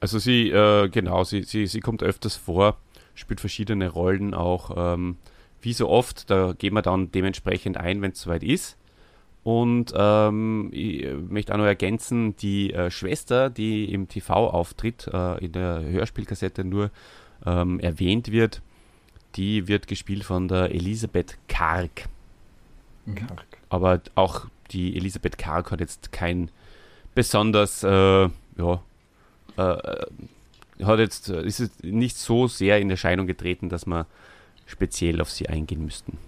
[0.01, 2.77] Also sie, äh, genau, sie, sie, sie kommt öfters vor,
[3.15, 4.95] spielt verschiedene Rollen auch.
[4.95, 5.17] Ähm,
[5.63, 8.77] wie so oft, da gehen wir dann dementsprechend ein, wenn es soweit ist.
[9.45, 15.45] Und ähm, ich möchte auch noch ergänzen, die äh, Schwester, die im TV auftritt, äh,
[15.45, 16.91] in der Hörspielkassette nur
[17.47, 18.63] ähm, erwähnt wird,
[19.37, 22.09] die wird gespielt von der Elisabeth Karg.
[23.07, 23.15] Mhm.
[23.17, 23.47] Karg.
[23.69, 26.51] Aber auch die Elisabeth Karg hat jetzt kein
[27.15, 28.83] besonders, äh, ja,
[29.57, 34.07] äh, hat jetzt, ist nicht so sehr in Erscheinung getreten, dass wir
[34.67, 36.19] speziell auf sie eingehen müssten.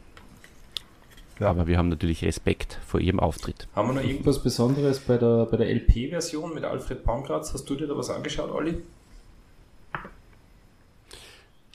[1.40, 1.48] Ja.
[1.48, 3.68] Aber wir haben natürlich Respekt vor ihrem Auftritt.
[3.74, 7.52] Haben wir noch irgendwas Besonderes bei der, bei der LP-Version mit Alfred Pankratz?
[7.52, 8.82] Hast du dir da was angeschaut, Olli?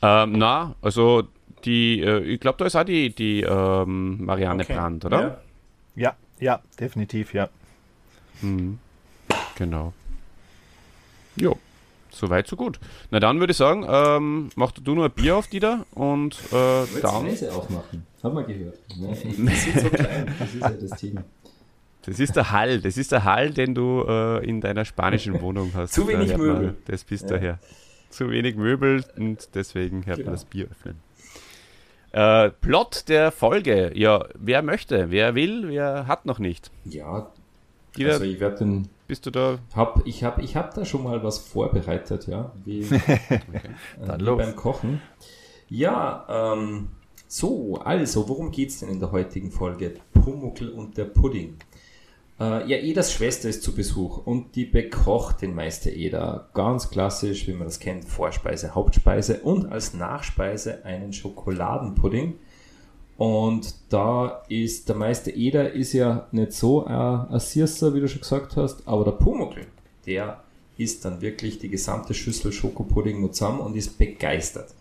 [0.02, 1.24] Ähm, na, also
[1.66, 4.74] die, äh, ich glaube, da ist auch die, die ähm, Marianne okay.
[4.74, 5.42] Brandt, oder?
[5.96, 6.04] Ja.
[6.04, 7.50] ja, ja, definitiv, ja.
[8.42, 8.80] Mhm.
[9.56, 9.94] Genau.
[11.36, 11.58] Jo.
[12.10, 12.80] Soweit, so gut.
[13.10, 17.02] Na dann würde ich sagen, ähm, mach du nur ein Bier auf, Dieter, und äh,
[17.02, 17.26] dann...
[17.26, 18.78] Weise aufmachen, haben wir gehört.
[18.98, 19.16] Ne?
[19.16, 21.24] sind so klein, das ist ja das Thema.
[22.04, 25.72] Das ist der Hall, das ist der Hall, den du äh, in deiner spanischen Wohnung
[25.76, 25.94] hast.
[25.94, 26.76] Zu wenig Möbel.
[26.86, 27.38] Das bist ja.
[27.38, 27.60] daher.
[28.12, 30.28] Zu wenig Möbel und deswegen hört genau.
[30.28, 31.00] man das Bier öffnen.
[32.12, 33.92] Äh, Plot der Folge.
[33.96, 36.70] Ja, wer möchte, wer will, wer hat noch nicht.
[36.86, 37.32] Ja,
[37.96, 39.60] Dieter, also ich werde den bist du da?
[39.76, 43.20] Hab, ich habe ich hab da schon mal was vorbereitet, ja, wie, okay.
[44.02, 45.02] äh, wie beim Kochen.
[45.68, 46.88] Ja, ähm,
[47.28, 49.96] so, also, worum geht es denn in der heutigen Folge?
[50.14, 51.58] Pumuckl und der Pudding.
[52.42, 56.50] Äh, ja, Edas Schwester ist zu Besuch und die bekocht den Meister Eder.
[56.56, 62.34] Ganz klassisch, wie man das kennt, Vorspeise, Hauptspeise und als Nachspeise einen Schokoladenpudding
[63.22, 68.22] und da ist der Meister Eder ist ja nicht so ein, Sirser, wie du schon
[68.22, 69.68] gesagt hast, aber der Pumuckl,
[70.08, 70.44] der
[70.78, 74.74] isst dann wirklich die gesamte Schüssel Schokopudding nur zusammen und ist begeistert.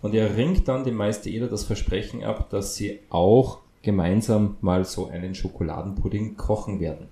[0.00, 4.84] Und er ringt dann dem Meister Eder das Versprechen ab, dass sie auch gemeinsam mal
[4.84, 7.08] so einen Schokoladenpudding kochen werden.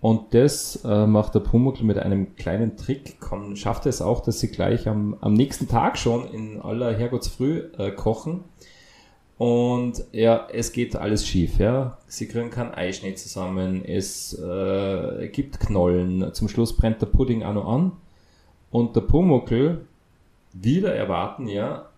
[0.00, 4.38] Und das äh, macht der Pumuckl mit einem kleinen Trick, kann, schafft es auch, dass
[4.38, 8.44] sie gleich am, am nächsten Tag schon in aller Herrgottsfrüh äh, kochen
[9.38, 11.96] und ja, es geht alles schief, ja.
[12.08, 17.54] Sie kriegen keinen Eischnee zusammen, es äh, gibt Knollen, zum Schluss brennt der Pudding auch
[17.54, 17.92] noch an.
[18.72, 19.86] Und der Pumuckel,
[20.52, 21.88] wieder erwarten, ja,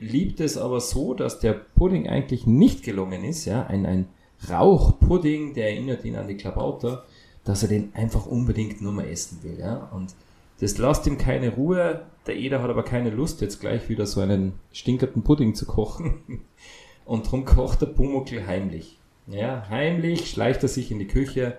[0.00, 4.08] liebt es aber so, dass der Pudding eigentlich nicht gelungen ist, ja, ein, ein
[4.48, 7.04] Rauchpudding, der erinnert ihn an die Klabauter,
[7.44, 9.90] dass er den einfach unbedingt nur mal essen will, ja.
[9.94, 10.14] Und
[10.58, 12.02] Das lässt ihm keine Ruhe.
[12.26, 16.20] Der Eder hat aber keine Lust, jetzt gleich wieder so einen stinkerten Pudding zu kochen.
[17.04, 18.98] Und darum kocht der Pumuckl heimlich.
[19.26, 21.56] Ja, heimlich schleicht er sich in die Küche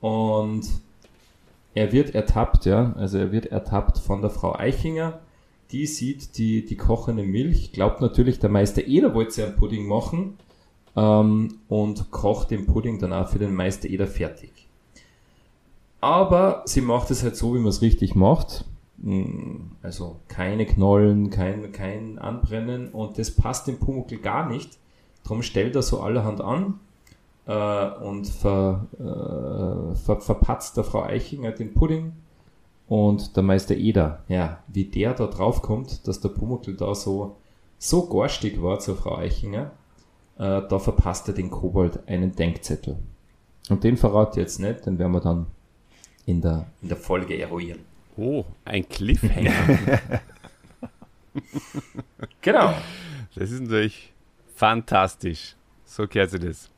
[0.00, 0.62] und
[1.74, 2.92] er wird ertappt, ja.
[2.96, 5.20] Also er wird ertappt von der Frau Eichinger.
[5.72, 9.86] Die sieht die, die kochende Milch, glaubt natürlich, der Meister Eder wollte ja einen Pudding
[9.86, 10.34] machen
[10.96, 14.50] ähm, und kocht den Pudding dann auch für den Meister Eder fertig.
[16.00, 18.64] Aber sie macht es halt so, wie man es richtig macht.
[19.02, 24.78] Hm, also keine Knollen, kein, kein Anbrennen und das passt dem Pumuckl gar nicht.
[25.22, 26.80] Darum stellt er so allerhand an
[27.46, 32.12] äh, und ver, äh, ver, verpatzt der Frau Eichinger den Pudding
[32.90, 34.24] und der Meister Eder.
[34.26, 37.36] Ja, wie der da drauf kommt, dass der Pumuckl da so,
[37.78, 39.70] so garstig war zur Frau Eichinger,
[40.38, 42.98] äh, da verpasst er den Kobold einen Denkzettel.
[43.68, 45.46] Und den verrate ich jetzt nicht, den werden wir dann
[46.26, 47.78] in der, in der Folge eruieren.
[48.16, 49.52] Oh, ein Cliffhanger.
[52.40, 52.74] genau.
[53.36, 54.12] Das ist natürlich
[54.56, 55.54] fantastisch.
[55.84, 56.70] So gehört sich das.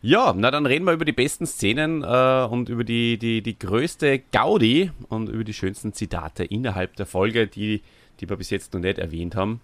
[0.00, 3.58] Ja, na dann reden wir über die besten Szenen äh, und über die, die, die
[3.58, 7.82] größte Gaudi und über die schönsten Zitate innerhalb der Folge, die,
[8.20, 9.60] die wir bis jetzt noch nicht erwähnt haben.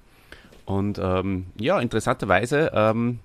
[0.66, 3.20] Und ähm, ja, interessanterweise ähm,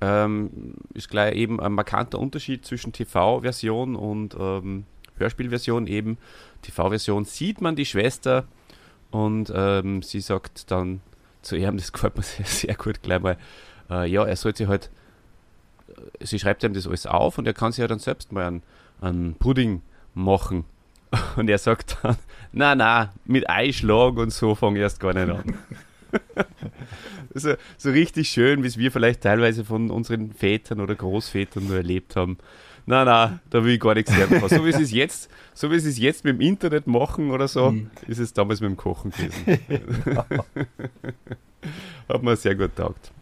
[0.00, 4.84] ähm, ist gleich eben ein markanter Unterschied zwischen TV-Version und ähm,
[5.16, 6.18] Hörspielversion eben.
[6.62, 8.44] TV-Version sieht man die Schwester
[9.10, 11.00] und ähm, sie sagt dann
[11.42, 13.36] zu ihm, das gefällt mir sehr, sehr gut gleich mal,
[13.90, 14.90] äh, ja, er sollte sich halt,
[16.20, 18.62] sie schreibt ihm das alles auf und er kann sich ja dann selbst mal einen,
[19.00, 19.82] einen Pudding
[20.14, 20.64] machen.
[21.36, 22.16] Und er sagt dann,
[22.52, 25.58] na na, mit Eischlag und so fange ich erst gar nicht an.
[27.34, 31.76] so, so richtig schön, wie es wir vielleicht teilweise von unseren Vätern oder Großvätern nur
[31.76, 32.38] erlebt haben.
[32.84, 34.42] Nein, nein, da will ich gar nichts lernen.
[34.48, 37.70] So wie es jetzt, so wie sie es jetzt mit dem Internet machen oder so,
[37.70, 37.90] mhm.
[38.08, 39.60] ist es damals mit dem Kochen gewesen.
[42.08, 43.12] Hat mir sehr gut taugt.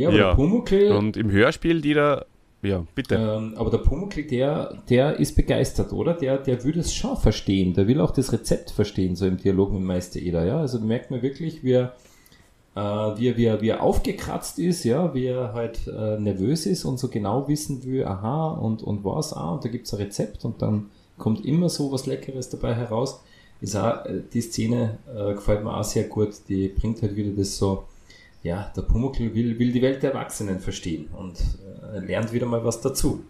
[0.00, 0.28] Ja, aber ja.
[0.28, 0.92] der Pumuckl.
[0.92, 2.24] Und im Hörspiel, die da.
[2.60, 3.14] Ja, bitte.
[3.14, 6.14] Ähm, aber der Pumuckl, der, der ist begeistert, oder?
[6.14, 7.72] Der, der will es schon verstehen.
[7.74, 10.44] Der will auch das Rezept verstehen, so im Dialog mit Meister Eder.
[10.44, 10.58] Ja?
[10.58, 11.92] Also merkt man wirklich, wie er
[12.78, 12.80] äh,
[13.18, 16.84] wie, er, wie, er, wie er aufgekratzt ist, ja, wie er halt äh, nervös ist
[16.84, 20.00] und so genau wissen will, aha, und, und was, ah, und da gibt es ein
[20.00, 23.20] Rezept und dann kommt immer so was Leckeres dabei heraus.
[23.60, 27.32] Ist auch, äh, die Szene äh, gefällt mir auch sehr gut, die bringt halt wieder
[27.36, 27.84] das so,
[28.42, 31.38] ja, der Pumuckl will, will die Welt der Erwachsenen verstehen und
[31.94, 33.24] äh, lernt wieder mal was dazu.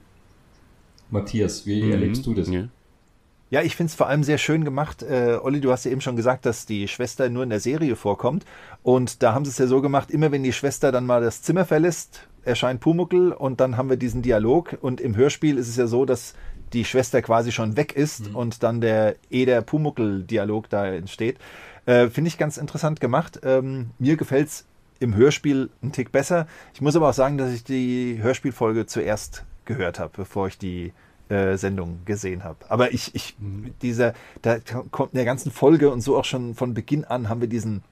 [1.11, 1.93] Matthias, wie mhm.
[1.93, 2.49] erlebst du das?
[2.49, 2.69] Ja.
[3.51, 5.03] Ja, ich finde es vor allem sehr schön gemacht.
[5.03, 7.97] Äh, Olli, du hast ja eben schon gesagt, dass die Schwester nur in der Serie
[7.97, 8.45] vorkommt.
[8.83, 11.41] Und da haben sie es ja so gemacht, immer wenn die Schwester dann mal das
[11.41, 14.77] Zimmer verlässt, erscheint Pumuckel und dann haben wir diesen Dialog.
[14.83, 16.35] Und im Hörspiel ist es ja so, dass
[16.75, 18.37] die Schwester quasi schon weg ist mhm.
[18.37, 21.39] und dann der Eder-Pumuckel-Dialog da entsteht.
[21.87, 23.41] Äh, Finde ich ganz interessant gemacht.
[23.45, 24.67] Ähm, mir gefällt es
[25.01, 26.47] im Hörspiel ein Tick besser.
[26.75, 30.93] Ich muss aber auch sagen, dass ich die Hörspielfolge zuerst gehört habe, bevor ich die
[31.29, 32.59] äh, Sendung gesehen habe.
[32.69, 33.75] Aber ich, ich, mhm.
[33.83, 34.59] dieser, da
[34.91, 37.83] kommt in der ganzen Folge und so auch schon von Beginn an haben wir diesen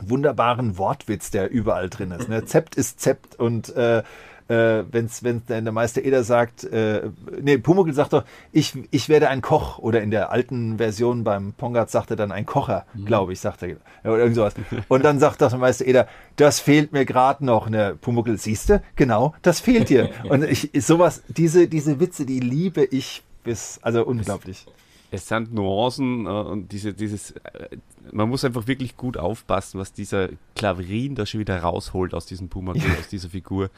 [0.00, 2.28] wunderbaren Wortwitz, der überall drin ist.
[2.28, 2.44] Ne?
[2.46, 4.02] Zept ist Zept und äh,
[4.50, 7.10] äh, wenn's, wenn der Meister Eder sagt, äh,
[7.40, 11.52] nee, Pumuckl sagt doch, ich, ich werde ein Koch oder in der alten Version beim
[11.52, 13.04] Pongat sagt er dann ein Kocher, mhm.
[13.04, 13.76] glaube ich, sagt er.
[14.02, 14.54] Oder irgend sowas.
[14.88, 17.68] Und dann sagt doch der Meister Eder, das fehlt mir gerade noch.
[17.68, 20.10] Ne, Pumuckl, siehste, genau, das fehlt dir.
[20.28, 24.66] Und ich, sowas, diese, diese Witze, die liebe ich bis, also unglaublich.
[24.66, 24.72] Es,
[25.10, 27.76] es sind Nuancen äh, und diese, dieses, äh,
[28.12, 32.48] man muss einfach wirklich gut aufpassen, was dieser Klaverin da schon wieder rausholt aus diesem
[32.48, 33.70] Pumuckl, aus dieser Figur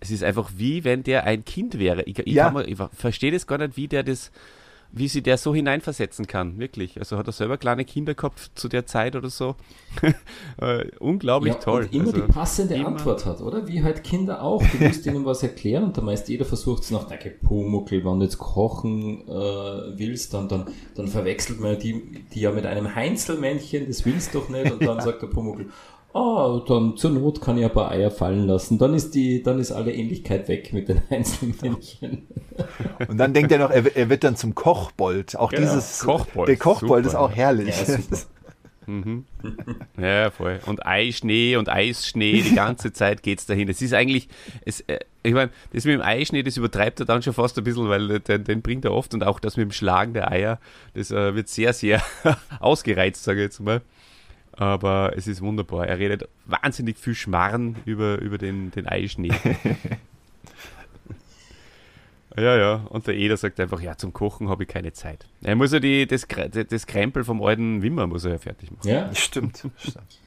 [0.00, 2.02] es ist einfach wie wenn der ein Kind wäre.
[2.04, 2.58] Ich, ich, ja.
[2.60, 4.32] ich verstehe das gar nicht, wie der das,
[4.92, 6.98] wie sie der so hineinversetzen kann, wirklich.
[6.98, 9.54] Also hat er selber kleine Kinder gehabt zu der Zeit oder so.
[10.60, 11.82] äh, unglaublich ja, toll.
[11.84, 12.88] Und immer also, die passende immer.
[12.88, 13.68] Antwort hat, oder?
[13.68, 14.62] Wie halt Kinder auch.
[14.62, 18.18] Du musst ihnen was erklären und da meist jeder versucht es nach, danke Pumuckl, wenn
[18.18, 22.94] du jetzt kochen äh, willst, dann, dann, dann verwechselt man die, die ja mit einem
[22.94, 25.66] Heinzelmännchen, das willst du doch nicht und dann sagt der Pumuckl,
[26.12, 28.78] Ah, dann zur Not kann ich ein paar Eier fallen lassen.
[28.78, 32.26] Dann ist die, dann ist alle Ähnlichkeit weg mit den einzelnen Männchen.
[33.06, 35.36] Und dann denkt er noch, er, er wird dann zum Kochbold.
[35.36, 35.62] Auch genau.
[35.62, 36.48] dieses Kochbold.
[36.48, 37.08] Der Kochbold super.
[37.08, 37.76] ist auch herrlich.
[37.86, 37.98] Ja,
[38.86, 39.24] mhm.
[40.00, 40.58] ja, voll.
[40.66, 43.68] Und Eischnee und Eisschnee, die ganze Zeit geht es dahin.
[43.68, 44.28] Es ist eigentlich,
[44.64, 47.62] es, äh, ich meine, das mit dem Eischnee, das übertreibt er dann schon fast ein
[47.62, 50.58] bisschen, weil den, den bringt er oft und auch das mit dem Schlagen der Eier,
[50.94, 52.02] das äh, wird sehr, sehr
[52.58, 53.80] ausgereizt, sage ich jetzt mal.
[54.60, 55.88] Aber es ist wunderbar.
[55.88, 59.32] Er redet wahnsinnig viel Schmarren über, über den, den Eischnee.
[62.36, 62.86] Ja, ja.
[62.90, 65.26] Und der Eder sagt einfach, ja, zum Kochen habe ich keine Zeit.
[65.42, 68.88] Er muss ja die, das, das Krempel vom alten Wimmer muss er ja fertig machen.
[68.88, 69.66] Ja, stimmt.
[69.76, 70.20] stimmt.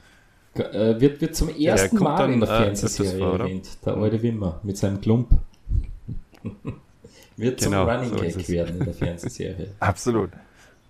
[0.54, 3.96] Äh, wird, wird zum ersten ja, Mal dann, in der äh, Fernsehserie vor, erwähnt, der
[3.96, 5.30] alte Wimmer mit seinem Klump.
[7.36, 9.68] wird zum genau, Running so Gag werden in der Fernsehserie.
[9.80, 10.30] Absolut.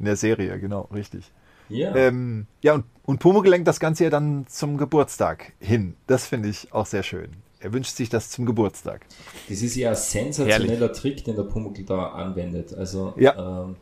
[0.01, 1.31] In der Serie, genau, richtig.
[1.69, 1.95] Ja.
[1.95, 5.95] Ähm, ja, und, und Pumuckl lenkt das Ganze ja dann zum Geburtstag hin.
[6.07, 7.31] Das finde ich auch sehr schön.
[7.61, 9.07] Er wünscht sich das zum Geburtstag.
[9.49, 11.01] Das ist ja ein sensationeller Herrlich.
[11.01, 12.75] Trick, den der Pumuckl da anwendet.
[12.75, 13.65] Also, ja.
[13.65, 13.77] ähm,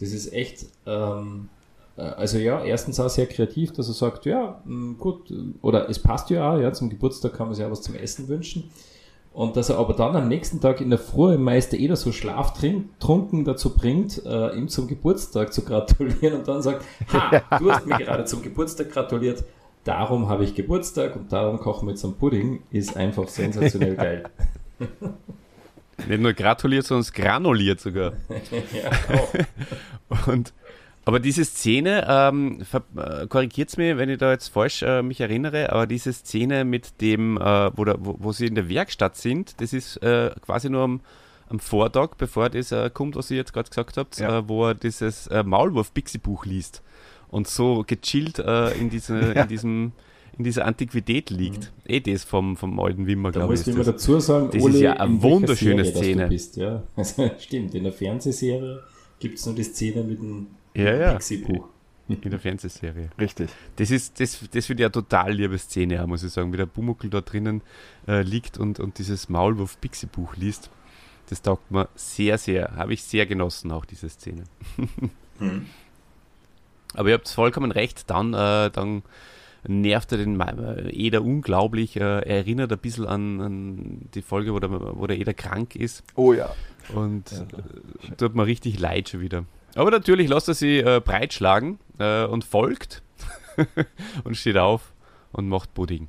[0.00, 1.48] das ist echt, ähm,
[1.96, 4.60] äh, also ja, erstens auch sehr kreativ, dass er sagt, ja,
[4.98, 7.94] gut, oder es passt ja auch, ja, zum Geburtstag kann man sich auch was zum
[7.94, 8.70] Essen wünschen.
[9.38, 12.10] Und dass er aber dann am nächsten Tag in der Früh im Meister Eder so
[12.10, 17.86] schlaftrunken dazu bringt, äh, ihm zum Geburtstag zu gratulieren und dann sagt, ha, du hast
[17.86, 19.44] mir gerade zum Geburtstag gratuliert,
[19.84, 24.24] darum habe ich Geburtstag und darum kochen wir jetzt einen Pudding, ist einfach sensationell geil.
[26.08, 28.14] Nicht nur gratuliert, sondern granuliert sogar.
[28.72, 28.90] ja,
[30.10, 30.26] auch.
[30.26, 30.52] und
[31.08, 35.22] aber diese Szene, ähm, äh, korrigiert es mir, wenn ich da jetzt falsch äh, mich
[35.22, 39.16] erinnere, aber diese Szene mit dem, äh, wo, da, wo, wo, sie in der Werkstatt
[39.16, 41.00] sind, das ist äh, quasi nur am,
[41.48, 44.40] am Vortag, bevor das äh, kommt, was ihr jetzt gerade gesagt habt, ja.
[44.40, 46.82] Äh, wo er dieses Maulwurf-Bixi-Buch liest
[47.28, 49.42] und so gechillt in, diese, ja.
[49.44, 49.92] in diesem
[50.36, 51.72] in dieser Antiquität liegt.
[51.86, 51.94] Mhm.
[51.94, 53.62] Eh das vom, vom alten Wimmer, glaube ich.
[53.62, 56.26] Da muss ich dazu sagen, das Ole, ist ja eine wunderschöne Serie, Szene.
[56.28, 56.82] Bist, ja.
[56.94, 58.82] Also, stimmt, in der Fernsehserie
[59.18, 60.48] gibt es nur die Szene mit dem
[60.84, 61.12] ja, ja.
[61.12, 61.68] Pixie-Buch.
[62.08, 63.10] In der Fernsehserie.
[63.18, 63.50] Richtig.
[63.76, 67.10] Das ist, das, das wird ja total liebe Szene, muss ich sagen, wie der Bumuckel
[67.10, 67.60] da drinnen
[68.06, 70.70] äh, liegt und, und dieses Maulwurf-Pixie-Buch liest.
[71.28, 74.44] Das taugt mir sehr, sehr, habe ich sehr genossen, auch diese Szene.
[75.38, 75.66] hm.
[76.94, 79.02] Aber ihr habt vollkommen recht, dann, äh, dann
[79.66, 81.96] nervt er den äh, Eder unglaublich.
[81.96, 85.76] Äh, er erinnert ein bisschen an, an die Folge, wo der, wo der Eder krank
[85.76, 86.02] ist.
[86.14, 86.54] Oh ja.
[86.94, 89.44] Und ja, äh, tut mir richtig leid schon wieder.
[89.78, 93.00] Aber natürlich lässt er sie äh, breitschlagen äh, und folgt
[94.24, 94.92] und steht auf
[95.30, 96.08] und macht Pudding.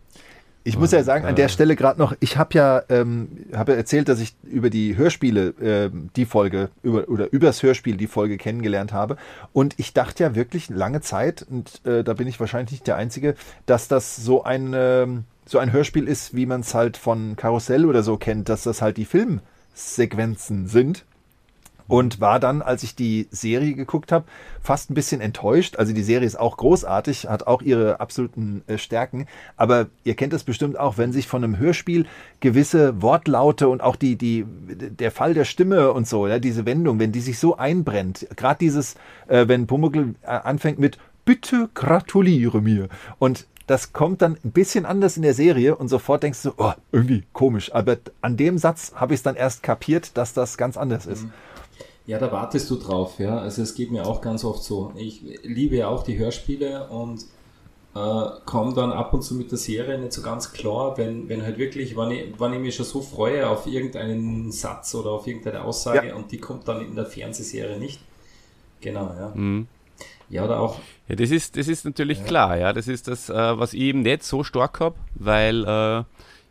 [0.63, 3.75] Ich muss ja sagen, an der Stelle gerade noch, ich habe ja, ähm, hab ja
[3.75, 8.38] erzählt, dass ich über die Hörspiele äh, die Folge, über, oder übers Hörspiel die Folge
[8.38, 9.17] kennengelernt habe.
[9.53, 12.95] Und ich dachte ja wirklich lange Zeit, und äh, da bin ich wahrscheinlich nicht der
[12.95, 13.36] Einzige,
[13.67, 15.05] dass das so ein, äh,
[15.45, 18.82] so ein Hörspiel ist, wie man es halt von Karussell oder so kennt, dass das
[18.82, 21.05] halt die Filmsequenzen sind
[21.89, 24.25] und war dann, als ich die Serie geguckt habe,
[24.62, 25.75] fast ein bisschen enttäuscht.
[25.75, 29.25] Also die Serie ist auch großartig, hat auch ihre absoluten äh, Stärken,
[29.58, 32.06] aber ihr kennt es bestimmt auch, wenn sich von einem Hörspiel
[32.39, 36.99] gewisse Wortlaute und auch die, die, der Fall der Stimme und so, ja, diese Wendung,
[36.99, 38.95] wenn die sich so einbrennt, gerade dieses,
[39.28, 44.86] äh, wenn Pumuckl äh, anfängt mit Bitte gratuliere mir und das kommt dann ein bisschen
[44.86, 47.71] anders in der Serie und sofort denkst du, oh, irgendwie komisch.
[47.71, 51.25] Aber an dem Satz habe ich es dann erst kapiert, dass das ganz anders ist.
[51.25, 51.32] Mhm.
[52.10, 53.38] Ja, da wartest du drauf, ja.
[53.38, 54.91] Also es geht mir auch ganz oft so.
[54.95, 57.22] Ich liebe ja auch die Hörspiele und
[57.93, 61.43] äh, komme dann ab und zu mit der Serie nicht so ganz klar, wenn, wenn
[61.43, 65.28] halt wirklich, wenn ich, wenn ich mich schon so freue auf irgendeinen Satz oder auf
[65.28, 66.15] irgendeine Aussage ja.
[66.15, 68.00] und die kommt dann in der Fernsehserie nicht.
[68.82, 69.32] Genau, ja.
[69.36, 69.67] Mhm.
[70.30, 70.80] Ja, oder auch.
[71.10, 72.24] Ja, das ist, das ist natürlich ja.
[72.24, 72.74] klar, ja.
[72.74, 76.04] Das ist das, äh, was ich eben nicht so stark habe, weil äh,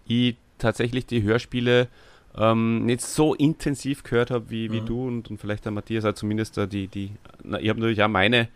[0.07, 1.89] ich tatsächlich die Hörspiele
[2.37, 4.87] ähm, nicht so intensiv gehört habe wie, wie mhm.
[4.87, 7.13] du und, und vielleicht der Matthias, also zumindest die, die
[7.43, 8.49] na, ich habe natürlich auch meine,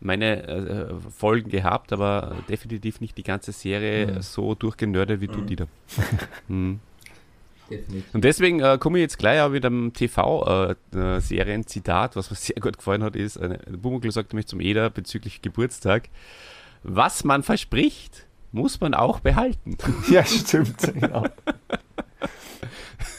[0.00, 4.22] meine äh, Folgen gehabt, aber definitiv nicht die ganze Serie mhm.
[4.22, 5.32] so durchgenördet wie mhm.
[5.32, 5.66] du, Dieter.
[6.48, 6.80] mhm.
[7.70, 8.14] Definitiv.
[8.14, 12.54] Und deswegen äh, komme ich jetzt gleich auch mit einem TV-Serien-Zitat, äh, was mir sehr
[12.60, 16.08] gut gefallen hat, ist, äh, Bumuckl sagte mich zum Eder bezüglich Geburtstag,
[16.84, 19.76] was man verspricht, muss man auch behalten.
[20.08, 21.26] Ja, stimmt, genau.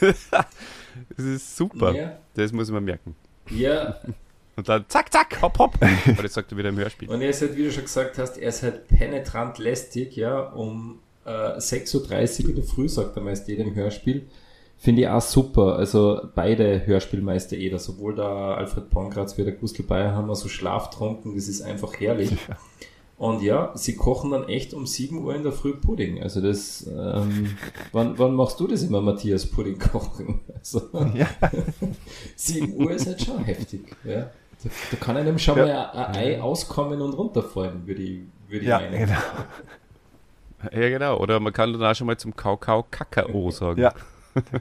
[0.00, 1.94] das ist super.
[1.94, 2.18] Ja.
[2.34, 3.14] Das muss man merken.
[3.50, 3.96] Ja.
[4.56, 5.74] Und dann zack, zack, hopp, hopp.
[5.80, 7.08] Aber das sagt er wieder im Hörspiel.
[7.08, 10.40] Und er ist halt, wie du schon gesagt hast, er ist halt penetrant lästig, ja,
[10.40, 14.26] um äh, 6.30 Uhr in der Früh, sagt er meist jeder im Hörspiel.
[14.76, 15.76] Finde ich auch super.
[15.76, 20.48] Also beide Hörspielmeister Eder, sowohl der Alfred Pongratz wie der Gustl Bayer haben wir so
[20.48, 22.30] schlaftrunken, das ist einfach herrlich.
[22.48, 22.56] Ja.
[23.18, 26.22] Und ja, sie kochen dann echt um 7 Uhr in der Früh Pudding.
[26.22, 27.56] Also das, ähm,
[27.92, 30.40] wann, wann machst du das immer, Matthias, Pudding kochen?
[30.58, 30.82] Also,
[31.14, 31.26] ja.
[32.36, 33.96] 7 Uhr ist halt schon heftig.
[34.04, 34.30] Ja.
[34.62, 35.66] Da, da kann einem schon ja.
[35.66, 39.06] mal ein, Ei auskommen und runterfallen, würde ich, würde ich ja, meinen.
[39.06, 39.20] Genau.
[40.72, 41.18] Ja, genau.
[41.18, 43.80] Oder man kann dann auch schon mal zum Kakao Kakao sagen.
[43.80, 43.94] Ja,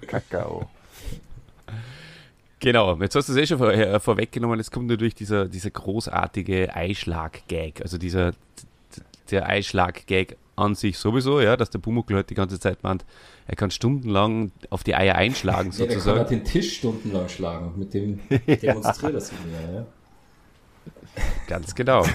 [0.06, 0.70] Kakao.
[2.60, 4.58] Genau, jetzt hast du es eh schon vor, äh, vorweggenommen.
[4.58, 7.82] Jetzt kommt natürlich dieser, dieser großartige Eischlag-Gag.
[7.82, 8.34] Also dieser
[9.30, 13.06] der Eischlag-Gag an sich sowieso, ja, dass der Pumuckl halt die ganze Zeit meint,
[13.46, 16.18] er kann stundenlang auf die Eier einschlagen, ja, sozusagen.
[16.18, 19.86] Er kann den Tisch stundenlang schlagen, mit dem demonstriert das wieder, ja.
[21.48, 22.06] Ganz genau.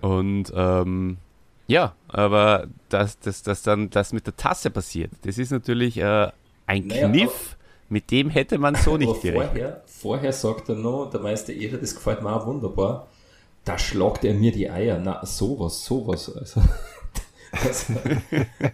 [0.00, 1.18] Und ähm,
[1.66, 6.30] ja, aber dass das, das dann das mit der Tasse passiert, das ist natürlich äh,
[6.66, 7.56] ein naja, Kniff,
[7.90, 9.50] mit dem hätte man so nicht gerechnet.
[9.50, 13.08] Vorher, vorher sagt er noch, der Meister Ehre, das gefällt mir auch wunderbar,
[13.64, 15.00] da schlagt er mir die Eier.
[15.02, 16.34] Na, sowas, sowas.
[16.34, 16.62] Also,
[17.52, 17.94] also,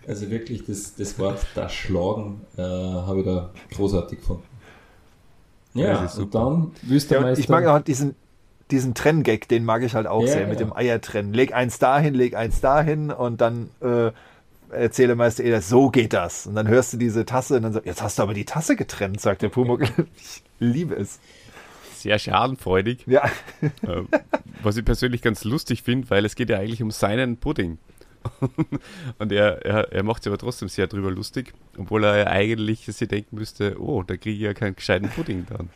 [0.06, 4.44] also wirklich, das, das Wort das Schlagen äh, habe ich da großartig gefunden.
[5.72, 7.38] Ja, und dann Wüstermeister.
[7.38, 8.14] Ja, ich mag auch diesen,
[8.70, 11.32] diesen Trenngag, den mag ich halt auch ja, sehr, mit dem Eiertrennen.
[11.32, 14.10] Leg eins dahin, leg eins dahin und dann äh,
[14.70, 16.46] erzähle Meister Eder, so geht das.
[16.46, 18.76] Und dann hörst du diese Tasse und dann sagst jetzt hast du aber die Tasse
[18.76, 19.88] getrennt, sagt der Pumuckl.
[20.16, 21.18] ich liebe es.
[21.94, 23.04] Sehr schadenfreudig.
[23.06, 23.30] Ja.
[23.86, 24.08] Ähm,
[24.62, 27.78] was ich persönlich ganz lustig finde, weil es geht ja eigentlich um seinen Pudding.
[29.18, 32.86] und er, er, er macht sich aber trotzdem sehr drüber lustig, obwohl er ja eigentlich
[32.86, 35.70] sich denken müsste, oh, da kriege ich ja keinen gescheiten Pudding dann.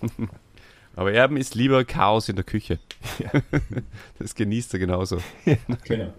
[0.96, 2.78] aber er ist lieber Chaos in der Küche.
[4.18, 5.18] das genießt er genauso.
[5.84, 6.12] genau.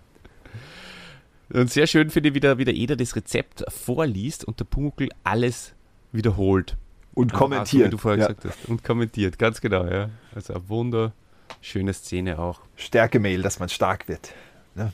[1.50, 4.66] Und sehr schön finde ich, wie der, wie der Eder das Rezept vorliest und der
[4.66, 5.74] Pumuckl alles
[6.12, 6.78] wiederholt.
[7.14, 7.88] Und also, kommentiert.
[7.88, 8.28] wie du vorher ja.
[8.28, 8.70] gesagt hast.
[8.70, 10.10] Und kommentiert, ganz genau, ja.
[10.34, 12.62] Also eine wunderschöne Szene auch.
[12.76, 14.34] Stärkemail, dass man stark wird.
[14.76, 14.92] Ne?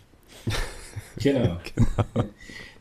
[1.18, 1.60] Genau.
[1.76, 2.30] genau.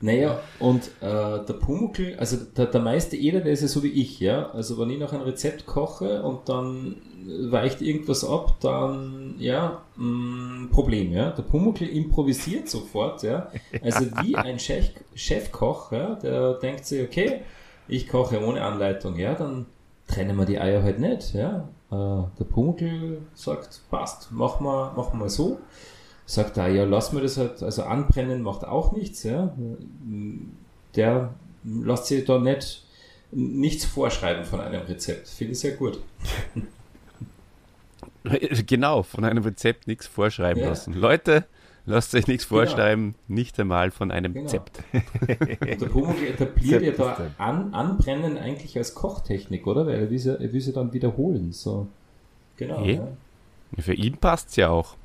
[0.01, 3.88] Naja, und äh, der Pumuckl, also der, der meiste Eder, der ist ja so wie
[3.88, 4.51] ich, ja.
[4.51, 6.96] Also wenn ich noch ein Rezept koche und dann
[7.26, 11.30] weicht irgendwas ab, dann ja, mh, mm, Problem, ja.
[11.30, 13.51] Der Pumuckl improvisiert sofort, ja.
[13.82, 17.40] Also wie ein Chef, Chefkoch, ja, der denkt sich, okay,
[17.88, 19.66] ich koche ohne Anleitung, ja, dann
[20.07, 21.68] trennen wir die Eier halt nicht, ja.
[21.90, 25.59] Äh, der Pumuckl sagt, passt, machen wir, machen wir so.
[26.29, 29.55] Sagt er, ja, lass mir das halt, also anbrennen macht auch nichts, ja.
[30.95, 31.33] Der
[31.64, 32.85] lässt sich da nicht
[33.31, 35.26] nichts vorschreiben von einem Rezept.
[35.26, 35.99] Finde ich sehr gut.
[38.66, 40.68] Genau, von einem Rezept nichts vorschreiben ja.
[40.68, 40.93] lassen.
[40.93, 41.47] Leute,
[41.89, 42.61] Lasst euch nichts genau.
[42.61, 43.41] vorschreiben, genau.
[43.41, 44.47] nicht einmal von einem genau.
[44.47, 44.83] Zept.
[44.93, 49.87] Und der Pumuckl etabliert ja da an, Anbrennen eigentlich als Kochtechnik, oder?
[49.87, 51.53] Weil er will sie, er will sie dann wiederholen.
[51.53, 51.87] So.
[52.59, 52.81] Genau.
[52.81, 52.97] Hey.
[52.97, 53.09] Ja.
[53.79, 54.97] Für ihn passt es ja auch.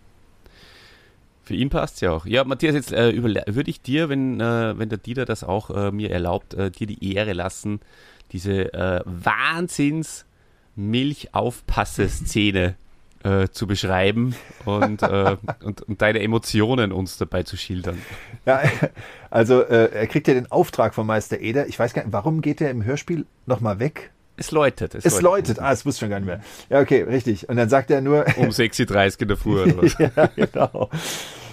[1.43, 2.25] Für ihn passt es ja auch.
[2.25, 5.91] Ja, Matthias, jetzt äh, würde ich dir, wenn, äh, wenn der Dieter das auch äh,
[5.91, 7.81] mir erlaubt, äh, dir die Ehre lassen,
[8.31, 10.25] diese äh, Wahnsinns
[10.75, 12.75] Milchaufpasse-Szene
[13.23, 14.35] äh, zu beschreiben
[14.65, 18.01] und, äh, und, und, deine Emotionen uns dabei zu schildern.
[18.45, 18.61] Ja,
[19.29, 21.67] also äh, er kriegt ja den Auftrag von Meister Eder.
[21.67, 24.11] Ich weiß gar nicht, warum geht er im Hörspiel nochmal weg?
[24.35, 24.95] Es läutet.
[24.95, 25.57] Es, es läutet.
[25.57, 25.59] läutet.
[25.59, 26.41] Ah, es wusste schon gar nicht mehr.
[26.69, 27.49] Ja, okay, richtig.
[27.49, 28.25] Und dann sagt er nur.
[28.37, 29.95] Um 6.30 Uhr in der Früh oder was?
[29.97, 30.89] ja, genau.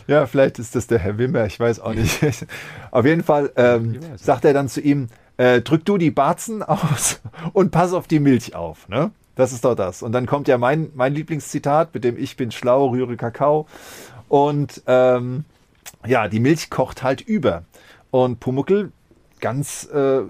[0.06, 2.20] Ja, vielleicht ist das der Herr Wimmer, ich weiß auch nicht.
[2.90, 7.20] Auf jeden Fall ähm, sagt er dann zu ihm, äh, drück du die Barzen aus
[7.52, 8.88] und pass auf die Milch auf.
[8.88, 9.10] Ne?
[9.36, 10.02] Das ist doch das.
[10.02, 13.66] Und dann kommt ja mein, mein Lieblingszitat, mit dem ich bin schlau, rühre Kakao.
[14.28, 15.44] Und ähm,
[16.06, 17.64] ja, die Milch kocht halt über.
[18.10, 18.92] Und Pumuckel
[19.40, 20.22] ganz, äh,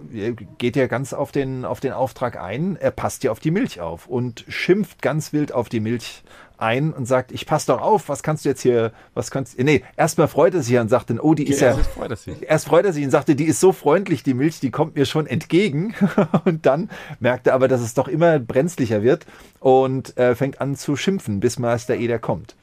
[0.59, 2.77] geht ja ganz auf den, auf den Auftrag ein.
[2.77, 6.23] Er passt ja auf die Milch auf und schimpft ganz wild auf die Milch
[6.61, 9.65] ein und sagt, ich pass doch auf, was kannst du jetzt hier, was kannst du,
[9.65, 12.11] nee, erstmal freut er sich und sagt dann, oh, die ist ja, ja freut
[12.43, 15.07] erst freut er sich und sagte, die ist so freundlich, die Milch, die kommt mir
[15.07, 15.95] schon entgegen
[16.45, 19.27] und dann merkt er aber, dass es doch immer brenzlicher wird
[19.59, 22.55] und äh, fängt an zu schimpfen, bis Meister Eder kommt.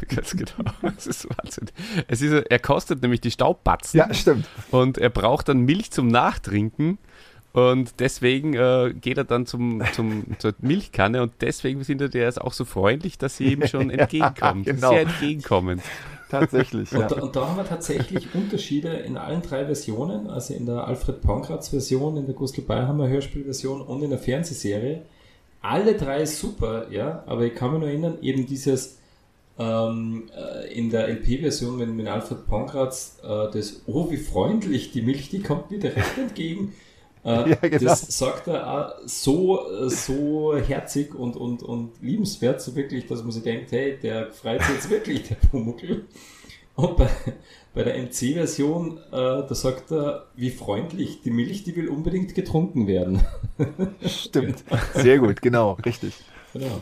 [0.08, 0.70] Ganz genau.
[0.82, 1.68] Das ist Wahnsinn.
[2.08, 3.98] Es ist, er kostet nämlich die Staubbatzen.
[3.98, 4.46] Ja, stimmt.
[4.70, 6.98] Und er braucht dann Milch zum Nachtrinken.
[7.52, 12.38] Und deswegen äh, geht er dann zum, zum, zur Milchkanne und deswegen findet er es
[12.38, 14.66] auch so freundlich, dass sie ihm schon entgegenkommt.
[14.66, 14.90] ja, genau.
[14.90, 15.82] Sehr entgegenkommend.
[16.30, 16.90] Tatsächlich.
[16.92, 17.00] Ja.
[17.00, 20.86] Und, da, und, da, haben wir tatsächlich Unterschiede in allen drei Versionen, also in der
[20.86, 25.02] Alfred Pankratz Version, in der Gustl Beiheimer Hörspielversion und in der Fernsehserie.
[25.60, 28.98] Alle drei super, ja, aber ich kann mich nur erinnern, eben dieses
[29.58, 35.02] ähm, äh, in der LP-Version, wenn mit Alfred Pankratz äh, das, oh, wie freundlich, die
[35.02, 36.74] Milch, die kommt mir direkt entgegen.
[37.24, 37.84] Äh, ja, genau.
[37.84, 43.30] Das sagt er auch so, so herzig und, und, und liebenswert, so wirklich, dass man
[43.30, 46.04] sich denkt, hey, der freut sich jetzt wirklich, der Pumuckl.
[46.74, 47.08] Und bei,
[47.74, 52.86] bei der MC-Version, äh, da sagt er, wie freundlich, die Milch, die will unbedingt getrunken
[52.86, 53.20] werden.
[54.04, 54.64] Stimmt.
[54.94, 56.14] Sehr gut, genau, richtig.
[56.52, 56.80] Genau.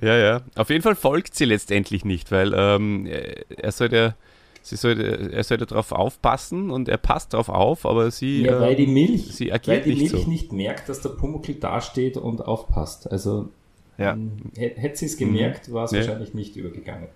[0.00, 0.42] Ja, ja.
[0.54, 4.14] Auf jeden Fall folgt sie letztendlich nicht, weil ähm, er soll ja
[4.62, 8.42] sie sollte, er sollte darauf aufpassen und er passt darauf auf, aber sie.
[8.42, 10.30] Ja, weil die ähm, Milch, sie agiert weil die nicht Milch so.
[10.30, 13.10] nicht merkt, dass der Pumuckl dasteht und aufpasst.
[13.10, 13.50] Also
[13.98, 14.16] ja.
[14.56, 15.72] hätte sie es gemerkt, mhm.
[15.72, 15.98] war es ja.
[15.98, 17.08] wahrscheinlich nicht übergegangen.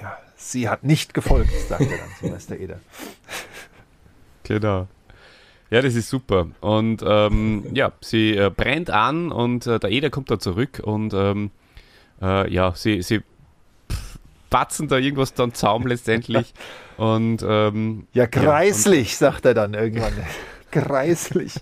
[0.00, 2.80] Ja, sie hat nicht gefolgt, sagt er dann zu Meister Eder.
[4.44, 4.86] Genau.
[5.70, 6.48] Ja, das ist super.
[6.60, 11.12] Und ähm, ja, sie äh, brennt an und äh, der Eder kommt da zurück und
[11.12, 11.50] ähm,
[12.22, 13.22] äh, ja, sie, sie
[14.50, 16.54] batzen da irgendwas dann Zaum letztendlich.
[16.96, 20.12] Und ähm, ja, kreislich, ja, sagt er dann irgendwann.
[20.70, 21.54] kreislich.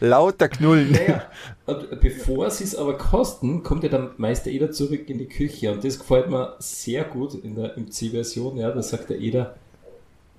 [0.00, 0.92] Lauter Knullen.
[0.92, 1.22] Naja,
[1.66, 5.72] und bevor sie es aber kosten, kommt ja dann Meister Eder zurück in die Küche.
[5.72, 8.56] Und das gefällt mir sehr gut in der MC-Version.
[8.56, 9.56] Ja, da sagt der Eder,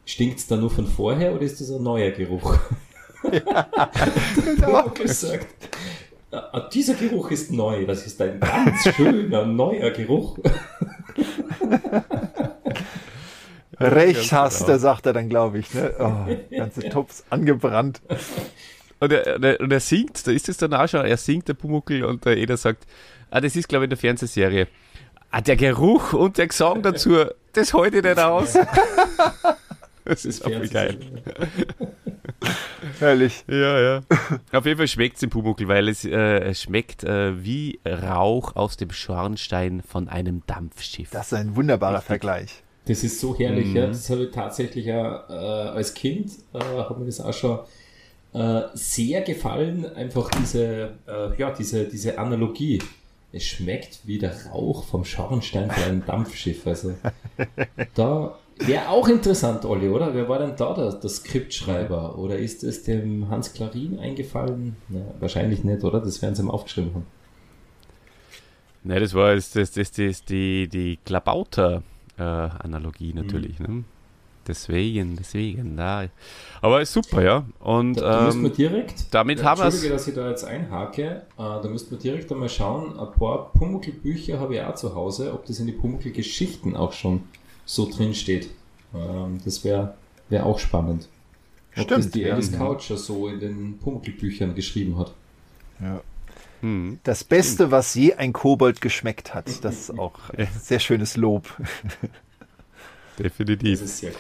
[0.05, 2.57] stinkt es da nur von vorher oder ist das ein neuer Geruch?
[3.31, 3.67] Ja,
[4.45, 4.89] genau.
[4.89, 5.47] gesagt,
[6.73, 10.37] dieser Geruch ist neu, das ist ein ganz schöner neuer Geruch.
[13.79, 14.73] Recht hast genau.
[14.73, 15.73] du, sagt er dann, glaube ich.
[15.73, 15.93] Ne?
[15.99, 16.81] Oh, ganze.
[16.89, 18.01] Tops angebrannt.
[18.99, 22.03] Und er, und er singt, da ist es dann auch schon, er singt, der Pumuckel,
[22.03, 22.87] und der Eder sagt,
[23.29, 24.67] ah, das ist, glaube ich, in der Fernsehserie.
[25.29, 28.57] Ah, der Geruch und der Gesang dazu, das halte ich nicht aus.
[30.05, 30.97] das ist auch geil.
[32.99, 33.43] Herrlich.
[33.47, 34.01] Ja, ja.
[34.51, 38.55] Auf jeden Fall schmeckt es im Pumuckl, weil es, äh, es schmeckt äh, wie Rauch
[38.55, 41.11] aus dem Schornstein von einem Dampfschiff.
[41.11, 42.07] Das ist ein wunderbarer Richtig.
[42.07, 42.63] Vergleich.
[42.85, 43.75] Das ist so herrlich, mhm.
[43.75, 43.87] ja.
[43.87, 45.33] Das habe ich tatsächlich ja äh,
[45.69, 47.59] als Kind, äh, hat mir das auch schon
[48.33, 52.81] äh, sehr gefallen, einfach diese, äh, ja, diese, diese Analogie.
[53.33, 56.65] Es schmeckt wie der Rauch vom Schornstein von einem Dampfschiff.
[56.65, 56.95] Also
[57.93, 60.13] da wäre auch interessant, Olli, oder?
[60.13, 62.17] Wer war denn da der, der Skriptschreiber?
[62.17, 64.75] Oder ist es dem Hans Klarin eingefallen?
[64.89, 65.99] Na, wahrscheinlich nicht, oder?
[65.99, 67.05] Das werden sie ihm aufgeschrieben haben.
[68.83, 71.83] Nein, das war das, das, das, das die, die Klabauter
[72.17, 73.59] äh, natürlich.
[73.59, 73.65] Mhm.
[73.65, 73.83] Ne?
[74.47, 76.05] Deswegen, deswegen, da.
[76.61, 77.45] Aber ist super, ja.
[77.59, 80.45] Und da, da müssen wir ähm, direkt, damit haben wir Entschuldige, dass ich da jetzt
[80.45, 81.03] einhake.
[81.03, 82.97] Äh, da müssten wir direkt einmal schauen.
[82.97, 87.23] Ein paar Pumuckl-Bücher habe ich auch zu Hause, ob das in die Pumuckl-Geschichten auch schon
[87.67, 88.49] so drin steht.
[88.95, 89.93] Ähm, das wäre
[90.29, 91.07] wär auch spannend.
[91.75, 92.57] Ob Stimmt, das die Alice ja.
[92.57, 95.13] Coucher so in den Pumuckl-Büchern geschrieben hat.
[95.79, 96.01] Ja.
[96.61, 96.99] Hm.
[97.03, 99.63] Das Beste, was je ein Kobold geschmeckt hat.
[99.63, 101.55] Das ist auch ein sehr schönes Lob.
[103.19, 103.81] Definitiv.
[104.03, 104.11] Cool.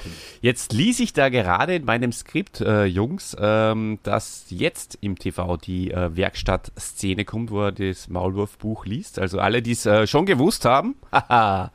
[0.41, 5.57] Jetzt ließ ich da gerade in meinem Skript, äh, Jungs, ähm, dass jetzt im TV
[5.57, 9.19] die äh, Werkstatt-Szene kommt, wo er das Maulwurf-Buch liest.
[9.19, 11.71] Also alle, die es äh, schon gewusst haben, haha,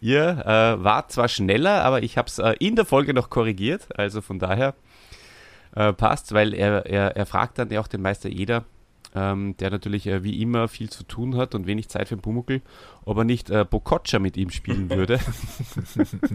[0.00, 3.88] ihr äh, wart zwar schneller, aber ich habe es äh, in der Folge noch korrigiert.
[3.98, 4.74] Also von daher
[5.74, 8.64] äh, passt, weil er, er, er fragt dann ja auch den Meister Eder,
[9.14, 12.22] ähm, der natürlich äh, wie immer viel zu tun hat und wenig Zeit für den
[12.22, 12.62] Pumuckl,
[13.04, 15.18] ob er nicht äh, Bococcia mit ihm spielen würde.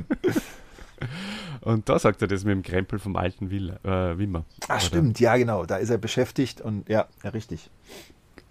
[1.62, 4.46] und da sagt er das mit dem Krempel vom alten Will, äh, Wimmer.
[4.68, 5.66] Ach, stimmt, ja, genau.
[5.66, 7.70] Da ist er beschäftigt und ja, ja richtig.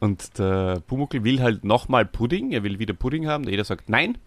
[0.01, 3.45] Und der Pumuckl will halt nochmal Pudding, er will wieder Pudding haben.
[3.45, 4.19] Der Eder sagt nein.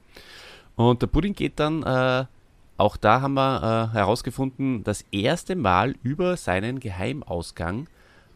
[0.75, 2.25] Und der Pudding geht dann, äh,
[2.77, 7.87] auch da haben wir äh, herausgefunden, das erste Mal über seinen Geheimausgang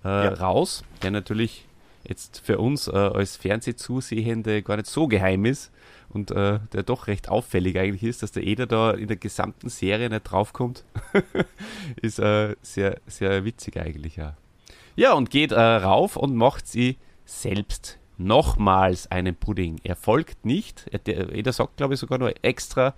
[0.05, 0.33] äh, ja.
[0.33, 1.67] raus, der natürlich
[2.05, 5.71] jetzt für uns äh, als Fernsehzusehende gar nicht so geheim ist
[6.07, 9.67] und äh, der doch recht auffällig eigentlich ist, dass der Eder da in der gesamten
[9.69, 10.85] Serie nicht draufkommt,
[12.01, 14.37] ist äh, sehr, sehr witzig eigentlich, ja.
[14.95, 19.79] Ja, und geht rauf und macht sie selbst nochmals einen Pudding.
[19.83, 22.93] Er folgt nicht, er, Eder sagt glaube ich sogar nur extra,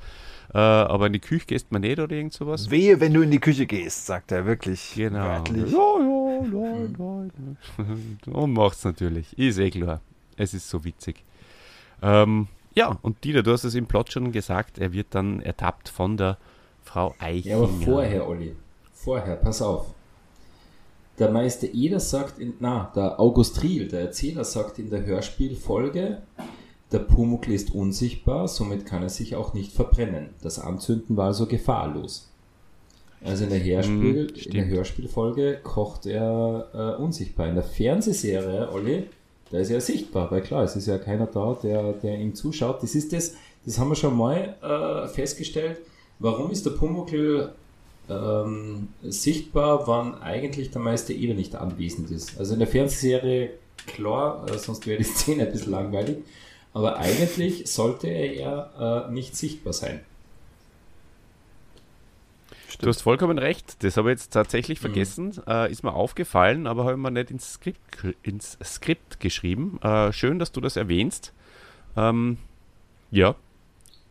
[0.53, 2.69] äh, aber in die Küche gehst man nicht oder irgend sowas.
[2.69, 4.93] Wehe, wenn du in die Küche gehst, sagt er wirklich.
[4.95, 5.23] Genau.
[5.23, 5.71] Wörtlich.
[5.71, 6.41] Ja, ja,
[6.97, 7.27] nein,
[7.77, 8.15] nein.
[8.33, 9.37] Und macht's natürlich.
[9.37, 10.01] Ist eh klar.
[10.35, 11.23] Es ist so witzig.
[12.01, 15.89] Ähm, ja, und Dieter, du hast es im Plot schon gesagt, er wird dann ertappt
[15.89, 16.37] von der
[16.83, 17.57] Frau Eichinger.
[17.57, 18.55] Ja, aber vorher, Olli.
[18.93, 19.93] Vorher, pass auf.
[21.21, 26.17] Der Meister Eder sagt, in, na, der August Riel, der Erzähler, sagt in der Hörspielfolge,
[26.91, 30.29] der Pumuckl ist unsichtbar, somit kann er sich auch nicht verbrennen.
[30.41, 32.31] Das Anzünden war also gefahrlos.
[33.23, 37.49] Also in der, Hörspiel, in der Hörspielfolge kocht er äh, unsichtbar.
[37.49, 39.03] In der Fernsehserie, Olli,
[39.51, 42.81] da ist er sichtbar, weil klar, es ist ja keiner da, der, der ihm zuschaut.
[42.81, 45.81] Das ist das, das haben wir schon mal äh, festgestellt.
[46.17, 47.53] Warum ist der Pumuckl
[48.09, 52.37] ähm, sichtbar, wann eigentlich der Meister Eder nicht anwesend ist?
[52.39, 53.51] Also in der Fernsehserie,
[53.87, 56.17] klar, äh, sonst wäre die Szene ein bisschen langweilig.
[56.73, 60.01] Aber eigentlich sollte er ja äh, nicht sichtbar sein.
[62.79, 63.83] Du hast vollkommen recht.
[63.83, 64.81] Das habe ich jetzt tatsächlich mhm.
[64.81, 65.25] vergessen.
[65.27, 65.43] Mhm.
[65.47, 67.79] Äh, ist mir aufgefallen, aber habe ich mir nicht ins Skript,
[68.23, 69.79] ins Skript geschrieben.
[69.83, 71.33] Äh, schön, dass du das erwähnst.
[71.95, 72.37] Ähm,
[73.11, 73.35] ja,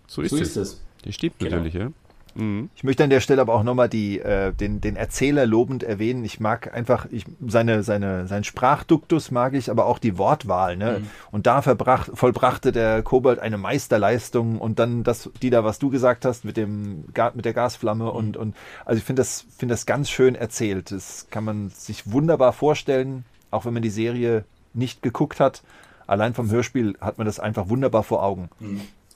[0.06, 0.42] so ist so es.
[0.42, 0.80] Ist es.
[1.02, 1.56] Das stimmt genau.
[1.56, 1.90] natürlich, ja.
[2.34, 2.70] Mhm.
[2.74, 6.24] Ich möchte an der Stelle aber auch nochmal äh, den, den Erzähler lobend erwähnen.
[6.24, 10.76] Ich mag einfach ich, seine, seine, sein Sprachduktus mag ich, aber auch die Wortwahl.
[10.76, 11.00] Ne?
[11.00, 11.06] Mhm.
[11.30, 16.24] Und da vollbrachte der Kobold eine Meisterleistung und dann das, die da, was du gesagt
[16.24, 17.04] hast mit dem
[17.34, 18.10] mit der Gasflamme mhm.
[18.10, 20.90] und, und also ich finde das, finde das ganz schön erzählt.
[20.92, 25.62] Das kann man sich wunderbar vorstellen, auch wenn man die Serie nicht geguckt hat.
[26.06, 28.48] Allein vom Hörspiel hat man das einfach wunderbar vor Augen.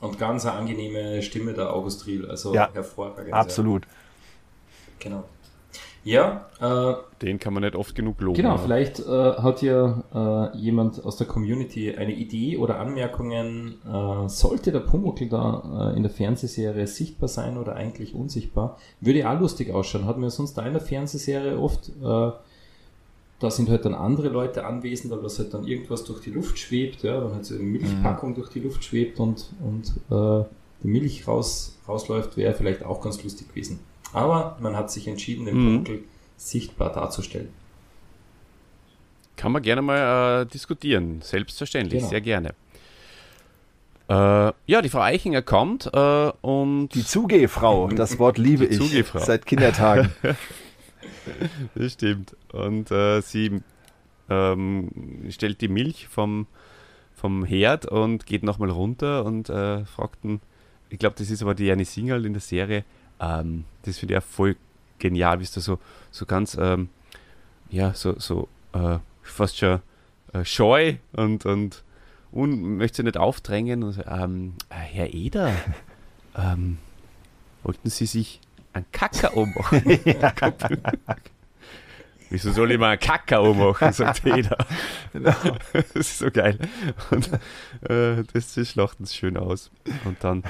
[0.04, 3.32] Und ganz eine angenehme Stimme der August Riel, also ja, hervorragend.
[3.32, 3.84] Absolut.
[3.84, 3.90] Ja.
[4.98, 5.24] Genau.
[6.04, 8.36] Ja, äh, den kann man nicht oft genug loben.
[8.36, 13.76] Genau, vielleicht äh, hat ja äh, jemand aus der Community eine Idee oder Anmerkungen.
[13.86, 18.76] Äh, sollte der Pumuckl da äh, in der Fernsehserie sichtbar sein oder eigentlich unsichtbar?
[19.00, 20.04] Würde auch lustig ausschauen.
[20.04, 22.32] Hat man sonst da in der Fernsehserie oft äh,
[23.40, 26.58] da sind halt dann andere Leute anwesend, aber dass halt dann irgendwas durch die Luft
[26.58, 28.34] schwebt, ja, wenn halt so eine Milchpackung mhm.
[28.34, 30.44] durch die Luft schwebt und, und äh,
[30.82, 33.80] die Milch raus, rausläuft, wäre vielleicht auch ganz lustig gewesen.
[34.12, 35.74] Aber man hat sich entschieden, den mhm.
[35.76, 36.04] Punkel
[36.36, 37.48] sichtbar darzustellen.
[39.36, 42.10] Kann man gerne mal äh, diskutieren, selbstverständlich, genau.
[42.10, 42.54] sehr gerne.
[44.08, 46.90] Äh, ja, die Frau Eichinger kommt äh, und.
[46.90, 49.18] Die Zugehfrau, das Wort liebe ich Zugehfrau.
[49.18, 50.12] seit Kindertagen.
[51.74, 52.36] das stimmt.
[52.52, 53.60] Und äh, sie
[54.28, 54.90] ähm,
[55.30, 56.46] stellt die Milch vom,
[57.14, 60.40] vom Herd und geht nochmal runter und äh, fragt ihn,
[60.90, 62.84] ich glaube, das ist aber die Janine Singal in der Serie,
[63.20, 64.56] ähm, das finde ich auch voll
[64.98, 65.78] genial, wie da so,
[66.10, 66.88] so ganz, ähm,
[67.70, 69.80] ja, so, so äh, fast schon
[70.32, 71.82] äh, scheu und, und,
[72.32, 73.82] und möchte sie nicht aufdrängen.
[73.82, 75.52] Und, ähm, Herr Eder,
[76.36, 76.78] ähm,
[77.62, 78.40] wollten Sie sich
[78.74, 79.96] ein Kakao machen.
[82.30, 84.58] Wieso soll ich mal ein Kakao machen, sagt jeder.
[85.12, 85.34] Genau.
[85.72, 86.58] Das ist so geil.
[87.10, 87.30] Und
[87.88, 89.70] äh, das, das schlachten sie schön aus.
[90.04, 90.42] Und dann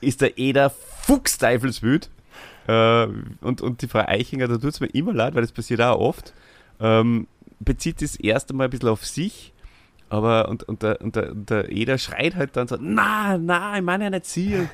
[0.00, 2.08] ist der Eder fuchsteifelswüt.
[2.66, 3.06] Äh,
[3.40, 5.98] und, und die Frau Eichinger, da tut es mir immer leid, weil das passiert auch
[5.98, 6.32] oft,
[6.80, 7.26] ähm,
[7.60, 9.52] bezieht das erste Mal ein bisschen auf sich.
[10.10, 13.76] Aber und, und, der, und, der, und der Eder schreit halt dann so, na, na,
[13.76, 14.66] ich meine ja nicht sie.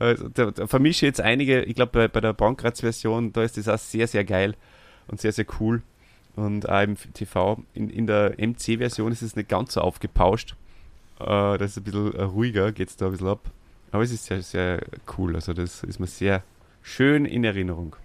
[0.00, 3.68] Also, da, da vermische jetzt einige, ich glaube bei, bei der Bankratz-Version, da ist das
[3.68, 4.56] auch sehr, sehr geil
[5.08, 5.82] und sehr, sehr cool.
[6.36, 10.56] Und auch im TV, in, in der MC-Version ist es nicht ganz so aufgepauscht.
[11.20, 13.50] Äh, das ist ein bisschen ruhiger, geht es da ein bisschen ab.
[13.92, 14.80] Aber es ist sehr, sehr
[15.18, 15.34] cool.
[15.34, 16.42] Also das ist mir sehr
[16.82, 17.96] schön in Erinnerung.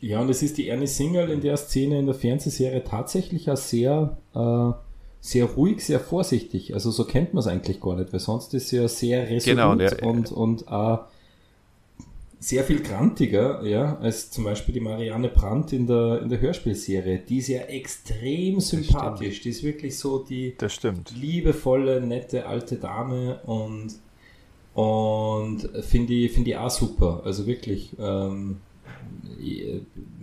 [0.00, 3.56] Ja, und es ist die Ernie Single in der Szene in der Fernsehserie tatsächlich auch
[3.56, 4.72] sehr, äh,
[5.20, 6.72] sehr ruhig, sehr vorsichtig.
[6.72, 9.44] Also so kennt man es eigentlich gar nicht, weil sonst ist sie ja sehr resolut
[9.44, 10.98] genau, der, und, und äh,
[12.40, 17.18] sehr viel grantiger, ja, als zum Beispiel die Marianne Brandt in der, in der Hörspielserie.
[17.18, 19.40] Die ist ja extrem sympathisch.
[19.40, 20.54] Die ist wirklich so die
[21.14, 23.94] liebevolle, nette alte Dame und,
[24.74, 27.22] und finde ich, find ich auch super.
[27.24, 27.90] Also wirklich.
[27.98, 28.58] Ähm,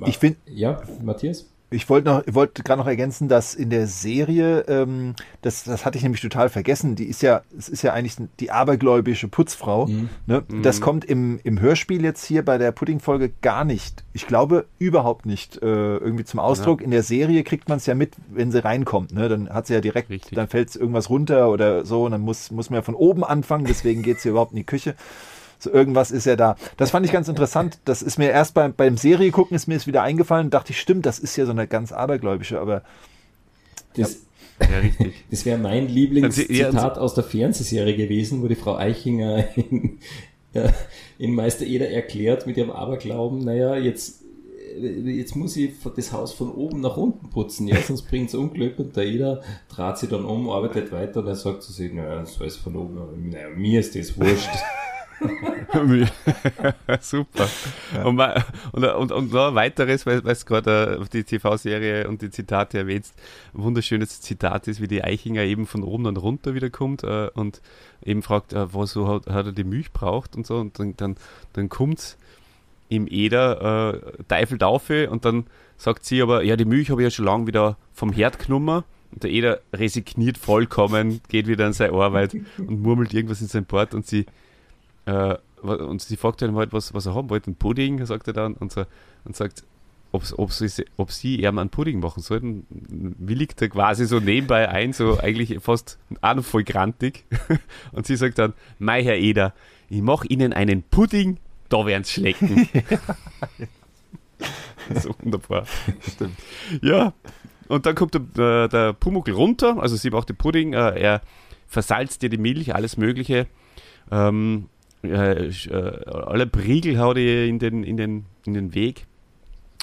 [0.05, 0.37] ich finde.
[0.47, 1.49] Ja, Matthias?
[1.71, 5.97] Ich wollte noch, wollte gerade noch ergänzen, dass in der Serie, ähm, das, das hatte
[5.97, 9.87] ich nämlich total vergessen, die ist ja, es ist ja eigentlich die abergläubische Putzfrau.
[9.87, 10.09] Mhm.
[10.27, 10.43] Ne?
[10.47, 10.61] Mhm.
[10.61, 14.03] Das kommt im, im Hörspiel jetzt hier bei der Pudding-Folge gar nicht.
[14.13, 16.81] Ich glaube überhaupt nicht äh, irgendwie zum Ausdruck.
[16.81, 16.85] Ja.
[16.85, 19.13] In der Serie kriegt man es ja mit, wenn sie reinkommt.
[19.13, 19.27] Ne?
[19.27, 20.35] Dann hat sie ja direkt, Richtig.
[20.35, 23.65] dann fällt irgendwas runter oder so und dann muss, muss man ja von oben anfangen,
[23.65, 24.95] deswegen geht sie überhaupt in die Küche.
[25.59, 26.55] So irgendwas ist ja da.
[26.77, 27.79] Das fand ich ganz interessant.
[27.85, 30.49] Das ist mir erst beim, beim Serie gucken ist mir es wieder eingefallen.
[30.49, 32.83] Dachte ich, stimmt, das ist ja so eine ganz abergläubische, aber.
[33.95, 34.25] Das,
[34.59, 35.13] ja, richtig.
[35.31, 39.99] Das wäre mein Lieblingszitat aus der Fernsehserie gewesen, wo die Frau Eichinger in,
[40.53, 40.71] ja,
[41.17, 44.21] in Meister Eder erklärt mit ihrem Aberglauben, naja, jetzt,
[44.77, 48.79] jetzt muss ich das Haus von oben nach unten putzen, ja, sonst bringt es Unglück
[48.79, 52.21] und der Eder dreht sich dann um, arbeitet weiter und er sagt zu sich, naja,
[52.21, 54.49] das weiß von oben, naja, mir ist das wurscht.
[57.01, 57.47] Super.
[57.93, 58.03] Ja.
[58.03, 58.19] Und,
[58.71, 62.79] und, und, und, noch ein weiteres, weil es gerade äh, die TV-Serie und die Zitate
[62.79, 63.07] erwähnt,
[63.53, 67.61] ein wunderschönes Zitat ist, wie die Eichinger eben von oben und runter wiederkommt äh, und
[68.03, 70.57] eben fragt, äh, so hat, hat, er die Milch braucht und so.
[70.57, 71.15] Und dann, dann,
[71.53, 72.17] dann kommt es
[72.89, 75.45] im Eder äh, Teufel Taufe und dann
[75.77, 78.83] sagt sie aber, ja, die Milch habe ich ja schon lange wieder vom Herd genommen.
[79.11, 83.65] Und der Eder resigniert vollkommen, geht wieder an seine Arbeit und murmelt irgendwas in sein
[83.65, 84.25] Bord und sie
[85.05, 87.51] äh, und sie fragt ihn halt, was, was er haben wollte.
[87.51, 88.85] Ein Pudding, sagt er dann, und, so,
[89.23, 89.63] und sagt,
[90.11, 92.65] ob, ob, sie, ob sie ihm einen Pudding machen sollten.
[92.69, 97.25] Willigt er quasi so nebenbei ein, so eigentlich fast auch noch voll grantig.
[97.91, 99.53] und sie sagt dann, mein Herr Eder,
[99.89, 101.37] ich mache Ihnen einen Pudding,
[101.69, 102.69] da werden sie schlecken.
[104.95, 105.65] so wunderbar.
[106.01, 106.37] Stimmt.
[106.81, 107.13] Ja,
[107.67, 111.21] und dann kommt der, äh, der Pumuckl runter, also sie macht den Pudding, äh, er
[111.67, 113.47] versalzt dir die Milch, alles Mögliche.
[114.11, 114.69] Ähm,
[115.09, 119.05] äh, äh, alle Priegel haut ihr in den, in, den, in den Weg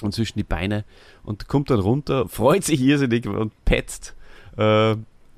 [0.01, 0.85] und zwischen die Beine
[1.23, 4.15] und kommt dann runter, freut sich irrsinnig und petzt
[4.57, 4.95] äh,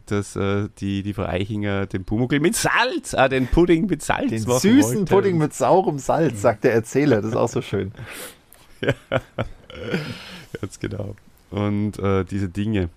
[0.07, 4.29] dass äh, die, die Frau Eichinger den Pumuckl mit Salz, ah, den Pudding mit Salz
[4.29, 5.05] Den süßen wollte.
[5.05, 7.17] Pudding mit saurem Salz, sagt der Erzähler.
[7.21, 7.91] Das ist auch so schön.
[8.81, 8.93] ja,
[10.61, 11.15] ganz genau.
[11.49, 12.89] Und äh, diese Dinge.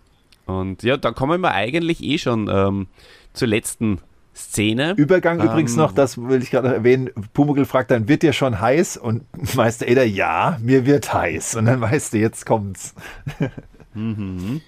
[0.47, 2.89] Und ja, da kommen wir eigentlich eh schon ähm,
[3.32, 4.01] zur letzten
[4.39, 4.95] Szene.
[4.97, 7.11] Übergang ähm, übrigens noch, das will ich gerade erwähnen.
[7.32, 8.97] Pumuckl fragt dann, wird dir schon heiß?
[8.97, 9.24] Und
[9.55, 11.57] Meister Eder, ja, mir wird heiß.
[11.57, 12.95] Und dann weißt du, jetzt kommt's.
[13.95, 14.61] mhm.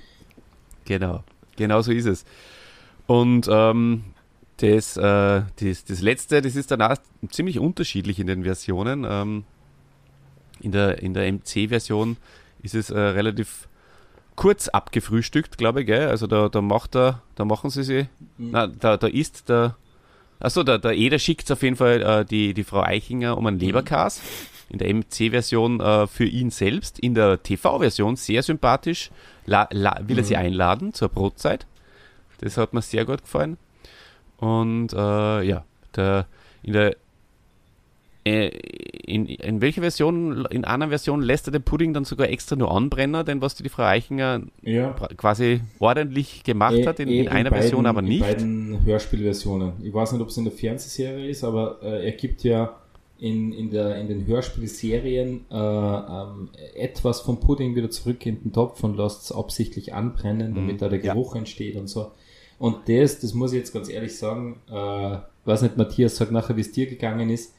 [0.85, 1.23] Genau,
[1.57, 2.25] genau so ist es.
[3.07, 4.05] Und ähm,
[4.57, 6.97] das, äh, das, das letzte, das ist danach
[7.31, 9.07] ziemlich unterschiedlich in den Versionen.
[9.09, 9.45] Ähm,
[10.61, 12.17] in der, in der MC-Version
[12.63, 13.69] ist es äh, relativ
[14.37, 16.09] kurz abgefrühstückt, glaube ich, gell?
[16.09, 18.09] Also da, da macht er, da machen sie sie.
[18.39, 18.51] Mhm.
[18.53, 19.77] Na, da, da ist der.
[20.39, 23.57] Achso, der, der Eder schickt auf jeden Fall äh, die, die Frau Eichinger um einen
[23.57, 23.63] mhm.
[23.63, 24.23] Leberkas.
[24.71, 26.99] In der MC-Version äh, für ihn selbst.
[26.99, 29.11] In der TV-Version sehr sympathisch.
[29.45, 30.41] La, la, will er sie mhm.
[30.41, 31.67] einladen zur Brotzeit.
[32.39, 33.59] Das hat mir sehr gut gefallen.
[34.39, 35.65] Und äh, ja,
[35.95, 36.27] der,
[36.63, 36.97] in der
[38.25, 42.71] in, in welcher Version, in einer Version lässt er den Pudding dann sogar extra nur
[42.71, 44.91] anbrennen, denn was die Frau Eichinger ja.
[45.17, 48.21] quasi ordentlich gemacht e, hat, in, in, in einer beiden, Version aber nicht.
[48.21, 49.73] In beiden Hörspielversionen.
[49.83, 52.77] Ich weiß nicht, ob es in der Fernsehserie ist, aber äh, er gibt ja
[53.19, 58.53] in, in, der, in den Hörspielserien äh, ähm, etwas vom Pudding wieder zurück in den
[58.53, 60.79] Topf und lässt es absichtlich anbrennen, damit mhm.
[60.79, 61.41] da der Geruch ja.
[61.41, 62.13] entsteht und so.
[62.59, 65.17] Und das, das muss ich jetzt ganz ehrlich sagen, äh,
[65.47, 67.55] weiß nicht, Matthias, sag nachher, wie es dir gegangen ist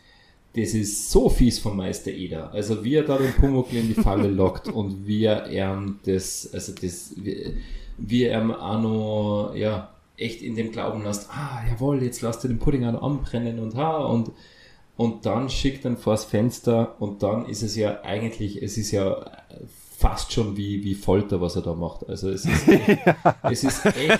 [0.56, 2.52] das ist so fies von Meister Eder.
[2.52, 6.50] Also wie er da den Pumuckl in die Falle lockt und wie er ihm das,
[6.54, 7.56] also das, wie,
[7.98, 12.44] wie er ihm auch noch, ja, echt in dem Glauben lässt, ah, jawohl, jetzt lasst
[12.44, 14.32] ihr den Pudding auch noch anbrennen und ha, und,
[14.98, 19.26] und dann schickt er vors Fenster und dann ist es ja eigentlich, es ist ja
[20.02, 22.10] fast schon wie, wie Folter, was er da macht.
[22.10, 23.00] Also es ist echt,
[23.44, 24.20] es ist echt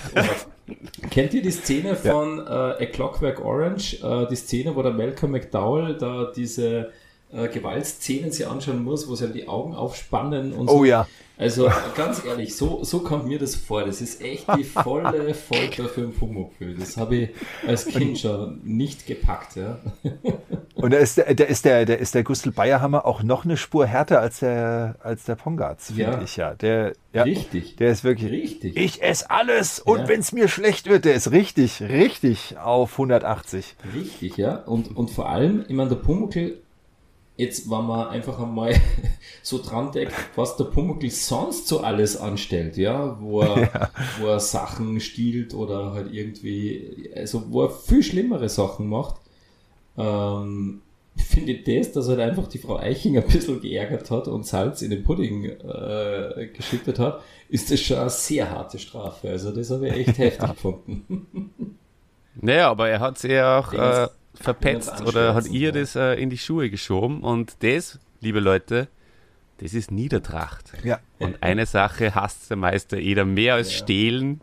[1.10, 2.78] Kennt ihr die Szene von ja.
[2.78, 3.98] äh, A Clockwork Orange?
[4.02, 6.90] Äh, die Szene, wo der Malcolm McDowell da diese
[7.32, 10.76] äh, Gewaltszenen sich anschauen muss, wo sie die Augen aufspannen und so.
[10.76, 11.06] Oh ja.
[11.38, 13.84] Also ganz ehrlich, so, so kommt mir das vor.
[13.84, 16.76] Das ist echt die volle Folter für ein Pumuckl.
[16.78, 17.30] Das habe ich
[17.66, 19.56] als Kind schon nicht gepackt.
[19.56, 19.80] Ja.
[20.74, 23.56] Und da ist der, der, ist der, der, ist der Gustl Bayerhammer auch noch eine
[23.56, 26.22] Spur härter als der, als der Pongatz, finde ja.
[26.22, 26.54] ich ja.
[26.54, 27.22] Der, ja.
[27.24, 27.76] Richtig.
[27.76, 28.30] Der ist wirklich.
[28.30, 28.76] Richtig.
[28.76, 30.08] Ich esse alles und ja.
[30.08, 33.74] wenn es mir schlecht wird, der ist richtig, richtig auf 180.
[33.94, 34.56] Richtig, ja.
[34.56, 36.58] Und, und vor allem, ich meine, der Pumuckl
[37.36, 38.74] Jetzt, wenn man einfach einmal
[39.42, 43.90] so dran denkt, was der Pumuckl sonst so alles anstellt, ja, wo er, ja.
[44.20, 49.16] wo er Sachen stiehlt oder halt irgendwie, also wo er viel schlimmere Sachen macht,
[49.96, 50.82] ähm,
[51.16, 54.46] finde ich das, dass er halt einfach die Frau Eiching ein bisschen geärgert hat und
[54.46, 59.30] Salz in den Pudding äh, geschüttet hat, ist das schon eine sehr harte Strafe.
[59.30, 61.76] Also das habe ich echt heftig gefunden.
[62.40, 66.30] Naja, aber er hat sie ja auch äh, verpetzt oder hat ihr das äh, in
[66.30, 68.88] die Schuhe geschoben und das, liebe Leute,
[69.58, 70.72] das ist Niedertracht.
[70.82, 70.98] Ja.
[71.18, 73.78] Und eine Sache hasst der Meister Eder mehr als ja.
[73.78, 74.40] Stehlen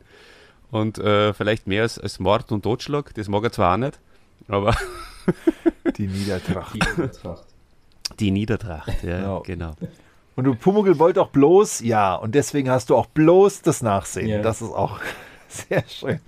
[0.71, 3.13] und äh, vielleicht mehr als, als Mord und Totschlag.
[3.15, 3.99] Das mag er zwar auch nicht,
[4.47, 4.75] aber.
[5.97, 6.75] Die Niedertracht.
[6.75, 7.47] Die Niedertracht.
[8.19, 9.41] Die Niedertracht, ja, genau.
[9.41, 9.75] genau.
[10.35, 14.29] Und du Pumuckl wollte auch bloß, ja, und deswegen hast du auch bloß das Nachsehen.
[14.29, 14.41] Ja.
[14.41, 14.99] Das ist auch
[15.49, 16.21] sehr schön.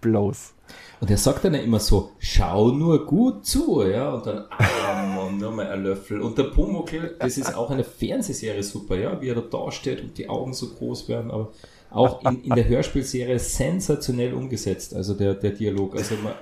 [0.00, 0.54] Bloß.
[1.00, 5.38] Und er sagt dann immer so, schau nur gut zu, ja, und dann, ah, Mann,
[5.38, 6.20] nur mal ein Löffel.
[6.20, 10.02] Und der Pumuckl, das ist auch eine Fernsehserie super, ja, wie er da da steht
[10.02, 11.52] und die Augen so groß werden, aber
[11.90, 15.96] auch in, in der Hörspielserie sensationell umgesetzt, also der, der Dialog.
[15.96, 16.34] Also man,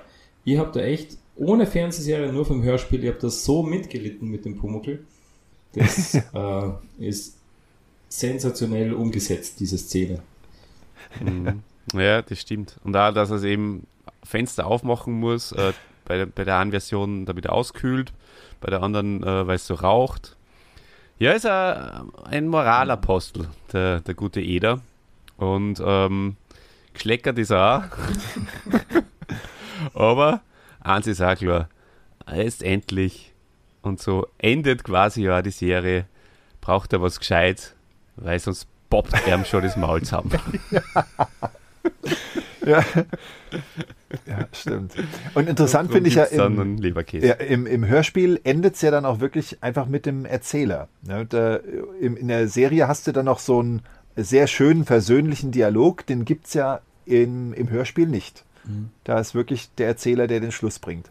[0.43, 4.43] ihr habt da echt, ohne Fernsehserie, nur vom Hörspiel, ihr habt das so mitgelitten mit
[4.43, 5.05] dem Pumuckl.
[5.73, 7.37] Das äh, ist
[8.09, 10.21] sensationell umgesetzt, diese Szene.
[11.23, 11.61] Mhm.
[11.93, 12.75] Ja, das stimmt.
[12.83, 13.87] Und da, dass es eben
[14.23, 15.73] Fenster aufmachen muss, äh,
[16.05, 18.13] bei, der, bei der einen Version damit auskühlt,
[18.61, 20.35] bei der anderen, äh, weil es so raucht.
[21.19, 24.81] Ja, ist ein, ein Moralapostel, der, der gute Eder.
[25.37, 26.35] Und ähm,
[26.93, 27.83] geschleckert ist er auch.
[29.93, 30.41] Aber
[30.81, 31.69] eins ist auch klar,
[32.33, 33.33] jetzt endlich
[33.81, 36.05] und so endet quasi ja die Serie,
[36.61, 37.75] braucht er was gescheit,
[38.17, 40.31] weil sonst poppt er schon das Maul zusammen.
[42.69, 42.83] ja.
[44.25, 44.93] ja, stimmt.
[45.33, 46.77] Und interessant finde ich ja, im,
[47.21, 50.87] ja im, im, Hörspiel endet es ja dann auch wirklich einfach mit dem Erzähler.
[51.07, 51.57] Ja, da,
[51.99, 53.81] in, in, der Serie hast du dann noch so einen
[54.15, 58.43] sehr schönen, versöhnlichen Dialog, den gibt es ja im, im Hörspiel nicht.
[58.65, 58.89] Mhm.
[59.03, 61.09] Da ist wirklich der Erzähler, der den Schluss bringt.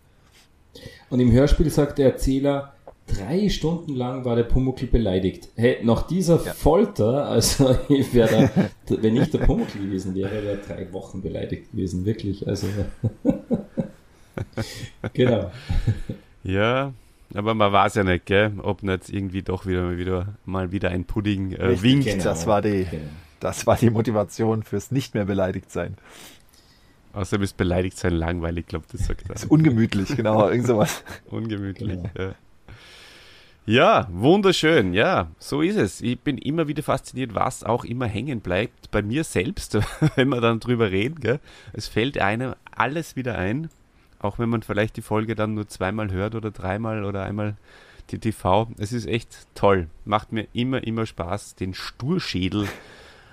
[1.11, 2.75] Und im Hörspiel sagt der Erzähler,
[3.09, 5.49] drei Stunden lang war der Pumuckl beleidigt.
[5.57, 6.53] Hey, nach dieser ja.
[6.53, 8.51] Folter, also ich wäre
[8.87, 12.47] da, wenn ich der Pumuckl gewesen wäre, wäre drei Wochen beleidigt gewesen, wirklich.
[12.47, 12.69] Also
[15.13, 15.51] genau.
[16.45, 16.93] Ja,
[17.35, 21.05] aber man weiß ja nicht, gell, ob nicht irgendwie doch wieder, wieder mal wieder ein
[21.05, 22.07] Pudding äh, Richtig, winkt.
[22.07, 22.25] Genau.
[22.25, 23.05] Das, war die, genau.
[23.41, 25.97] das war die Motivation fürs nicht mehr beleidigt sein.
[27.13, 29.35] Außerdem ist beleidigt sein langweilig, glaube das sagt er.
[29.35, 31.03] Ist ungemütlich, genau, irgend sowas.
[31.27, 32.11] ungemütlich, genau.
[32.17, 32.35] ja.
[33.69, 34.95] Ja, wunderschön.
[34.95, 36.01] Ja, so ist es.
[36.01, 38.91] Ich bin immer wieder fasziniert, was auch immer hängen bleibt.
[38.91, 39.77] Bei mir selbst,
[40.17, 41.21] wenn wir dann drüber reden.
[41.21, 41.39] Gell?
[41.75, 43.69] Es fällt einem alles wieder ein.
[44.21, 47.59] Auch wenn man vielleicht die Folge dann nur zweimal hört oder dreimal oder einmal
[48.09, 48.71] die TV.
[48.79, 49.89] Es ist echt toll.
[50.07, 52.69] Macht mir immer, immer Spaß, den Sturschädel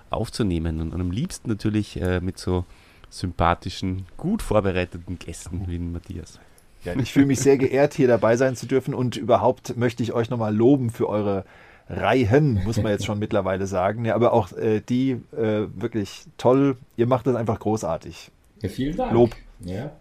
[0.10, 0.82] aufzunehmen.
[0.82, 2.66] Und, am liebsten natürlich äh, mit so
[3.10, 6.42] sympathischen, gut vorbereiteten Gästen wie Matthias.
[6.86, 10.14] Ja, ich fühle mich sehr geehrt, hier dabei sein zu dürfen und überhaupt möchte ich
[10.14, 11.46] euch nochmal loben für eure
[11.90, 14.06] Reihen, muss man jetzt schon mittlerweile sagen.
[14.06, 16.78] Ja, aber auch äh, die äh, wirklich toll.
[16.98, 18.32] Ihr macht das einfach großartig.
[18.62, 19.12] Ja, vielen Dank.
[19.12, 19.36] Lob.
[19.64, 19.92] Ja.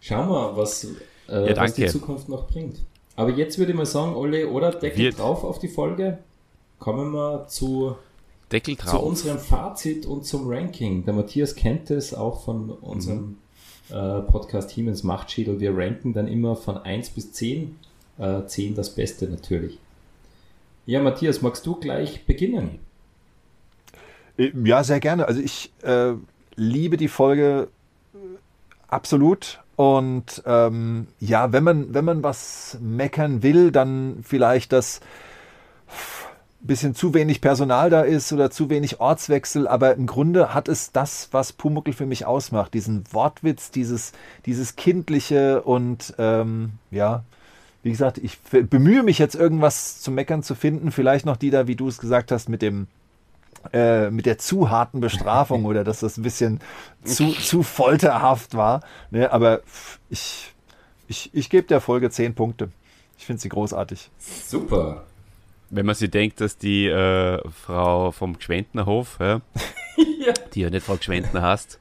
[0.00, 0.84] Schauen wir, was,
[1.28, 2.78] äh, ja, was die Zukunft noch bringt.
[3.14, 5.18] Aber jetzt würde ich mal sagen, Olli, oder Deckel Wird.
[5.18, 6.18] drauf auf die Folge.
[6.78, 7.96] Kommen wir zu,
[8.52, 8.90] Deckel drauf.
[8.90, 11.04] zu unserem Fazit und zum Ranking.
[11.04, 13.36] Der Matthias kennt es auch von unserem mhm
[13.90, 15.60] äh, Podcast Hiemens Machtschädel.
[15.60, 17.76] Wir ranken dann immer von 1 bis 10.
[18.18, 19.78] Äh, 10 das Beste natürlich.
[20.86, 22.78] Ja, Matthias, magst du gleich beginnen?
[24.36, 25.26] Äh, ja, sehr gerne.
[25.26, 26.12] Also ich äh,
[26.54, 27.68] liebe die Folge
[28.14, 28.18] äh,
[28.88, 29.60] absolut.
[29.76, 35.00] Und ähm, ja, wenn man, wenn man was meckern will, dann vielleicht das
[36.60, 40.92] bisschen zu wenig Personal da ist oder zu wenig Ortswechsel, aber im Grunde hat es
[40.92, 44.12] das, was Pumuckel für mich ausmacht, diesen Wortwitz, dieses,
[44.46, 47.24] dieses kindliche und ähm, ja,
[47.82, 51.68] wie gesagt, ich bemühe mich jetzt irgendwas zu meckern zu finden, vielleicht noch die da,
[51.68, 52.88] wie du es gesagt hast, mit dem
[53.72, 56.60] äh, mit der zu harten Bestrafung oder dass das ein bisschen
[57.04, 58.80] zu, zu folterhaft war.
[59.10, 59.60] Ne, aber
[60.08, 60.54] ich,
[61.08, 62.70] ich, ich gebe der Folge 10 Punkte.
[63.18, 64.10] Ich finde sie großartig.
[64.18, 65.04] Super.
[65.70, 69.40] Wenn man sich denkt, dass die äh, Frau vom Gschwendnerhof, ja,
[69.96, 70.32] ja.
[70.54, 71.80] die ja nicht Frau Gschwendner heißt,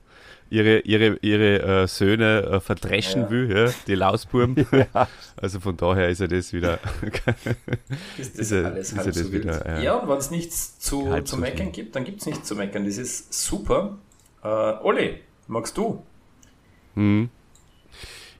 [0.49, 3.29] ihre, ihre, ihre äh, Söhne äh, verdreschen ja.
[3.29, 4.55] will, ja, die Lausburm.
[4.93, 5.07] Ja.
[5.37, 6.79] Also von daher ist ja das wieder.
[8.17, 9.79] ist das ist alles ist halb das so wieder, ja.
[9.79, 12.85] ja, und wenn es nichts zu, zu meckern gibt, dann gibt es nichts zu meckern.
[12.85, 13.97] Das ist super.
[14.43, 16.03] Äh, Olli, magst du?
[16.95, 17.29] Hm.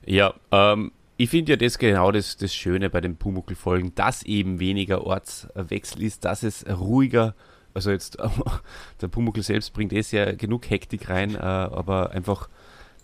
[0.04, 4.60] Ja, ähm, ich finde ja das genau das, das Schöne bei den Pumuckl-Folgen, dass eben
[4.60, 7.34] weniger Ortswechsel ist, dass es ruhiger,
[7.74, 8.18] also jetzt
[9.00, 12.48] der Pumuckl selbst bringt eh sehr genug Hektik rein, äh, aber einfach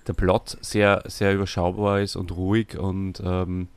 [0.07, 3.69] der Plot sehr, sehr überschaubar ist und ruhig und ähm,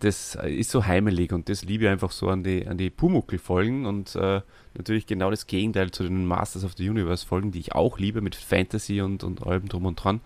[0.00, 3.86] das ist so heimelig und das liebe ich einfach so an die, an die Pumuckl-Folgen
[3.86, 4.42] und äh,
[4.74, 8.34] natürlich genau das Gegenteil zu den Masters of the Universe-Folgen, die ich auch liebe mit
[8.34, 10.20] Fantasy und, und allem drum und dran.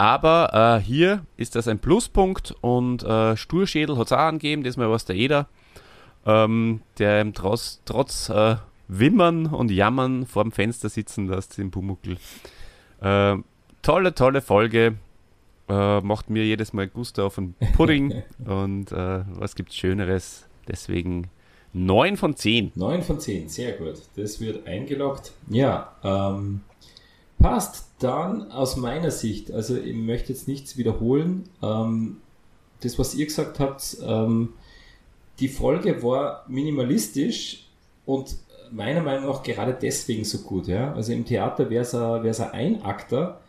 [0.00, 4.78] Aber äh, hier ist das ein Pluspunkt und äh, Sturschädel hat es auch angegeben, das
[4.78, 5.46] mal was der jeder,
[6.24, 8.56] ähm, der trotz, trotz äh,
[8.88, 12.16] Wimmern und Jammern vor dem Fenster sitzen lässt im Pumuckl.
[13.02, 13.36] Äh,
[13.82, 14.94] tolle, tolle Folge.
[15.68, 20.46] Äh, macht mir jedes Mal Gusto auf einen Pudding und äh, was gibt's Schöneres?
[20.66, 21.28] Deswegen
[21.74, 22.72] 9 von 10.
[22.74, 23.96] 9 von 10, sehr gut.
[24.16, 25.32] Das wird eingeloggt.
[25.50, 26.62] Ja, ähm,
[27.40, 27.86] Passt.
[27.98, 31.44] Dann aus meiner Sicht, also ich möchte jetzt nichts wiederholen.
[31.62, 32.16] Ähm,
[32.80, 34.54] das, was ihr gesagt habt, ähm,
[35.38, 37.66] die Folge war minimalistisch
[38.06, 38.36] und
[38.70, 40.66] meiner Meinung nach gerade deswegen so gut.
[40.68, 40.94] Ja?
[40.94, 43.40] Also im Theater wäre es ein Einakter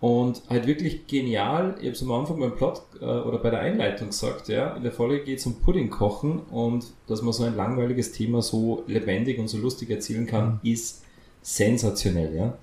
[0.00, 1.74] und halt wirklich genial.
[1.80, 4.82] Ich habe es am Anfang beim Plot äh, oder bei der Einleitung gesagt, ja, in
[4.82, 8.84] der Folge geht es um Pudding kochen und dass man so ein langweiliges Thema so
[8.86, 10.70] lebendig und so lustig erzählen kann, mhm.
[10.72, 11.02] ist
[11.42, 12.34] sensationell.
[12.36, 12.58] Ja?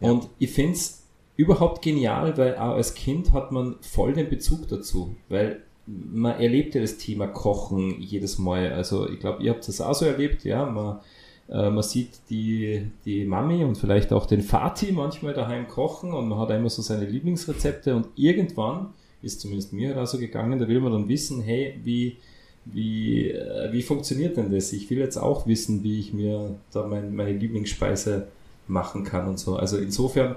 [0.00, 1.02] Und ich finde es
[1.36, 6.74] überhaupt genial, weil auch als Kind hat man voll den Bezug dazu, weil man erlebt
[6.74, 8.72] ja das Thema Kochen jedes Mal.
[8.72, 10.66] Also ich glaube, ihr habt das auch so erlebt, ja.
[10.66, 11.00] Man,
[11.48, 16.28] äh, man sieht die, die Mami und vielleicht auch den Vati manchmal daheim kochen und
[16.28, 18.90] man hat immer so seine Lieblingsrezepte und irgendwann
[19.22, 22.16] ist zumindest mir da so gegangen, da will man dann wissen, hey, wie,
[22.64, 24.72] wie, äh, wie funktioniert denn das?
[24.72, 28.28] Ich will jetzt auch wissen, wie ich mir da mein, meine Lieblingsspeise
[28.70, 29.56] machen kann und so.
[29.56, 30.36] Also insofern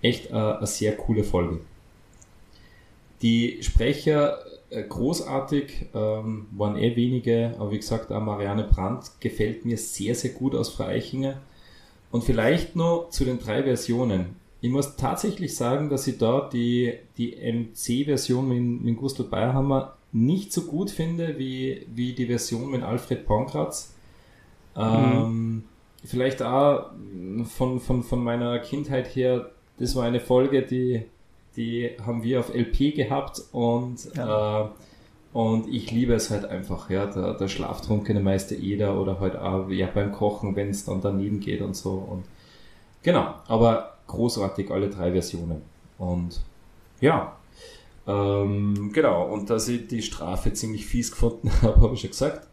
[0.00, 1.60] echt äh, eine sehr coole Folge.
[3.22, 4.38] Die Sprecher
[4.70, 10.14] äh, großartig, ähm, waren eh wenige, aber wie gesagt, auch Marianne Brandt gefällt mir sehr,
[10.14, 11.40] sehr gut aus Freichinger.
[12.10, 14.36] Und vielleicht nur zu den drei Versionen.
[14.60, 20.52] Ich muss tatsächlich sagen, dass ich da die, die MC-Version mit, mit Gustl Bayerhammer nicht
[20.52, 23.94] so gut finde wie, wie die Version mit Alfred Pankratz.
[24.76, 25.64] Ähm, mhm.
[26.04, 26.90] Vielleicht auch
[27.44, 31.04] von, von, von meiner Kindheit her, das war eine Folge, die,
[31.56, 34.64] die haben wir auf LP gehabt und, ja.
[34.64, 34.68] äh,
[35.32, 39.68] und ich liebe es halt einfach, ja, der, der schlaftrunkene Meister Eder oder halt auch
[39.68, 41.92] ja, beim Kochen, wenn es dann daneben geht und so.
[41.92, 42.24] Und
[43.02, 45.62] genau, aber großartig alle drei Versionen.
[45.98, 46.40] Und
[47.00, 47.36] ja,
[48.06, 52.48] ähm, genau, und dass ich die Strafe ziemlich fies gefunden habe, habe ich schon gesagt.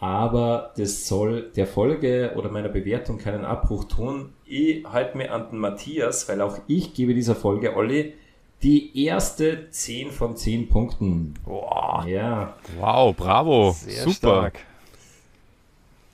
[0.00, 4.32] Aber das soll der Folge oder meiner Bewertung keinen Abbruch tun.
[4.44, 8.14] Ich halte mir an den Matthias, weil auch ich gebe dieser Folge, Olli,
[8.62, 11.34] die erste 10 von 10 Punkten.
[11.44, 12.06] Wow.
[12.06, 12.56] Ja.
[12.78, 13.72] Wow, bravo.
[13.72, 14.14] Sehr Super.
[14.14, 14.58] Stark.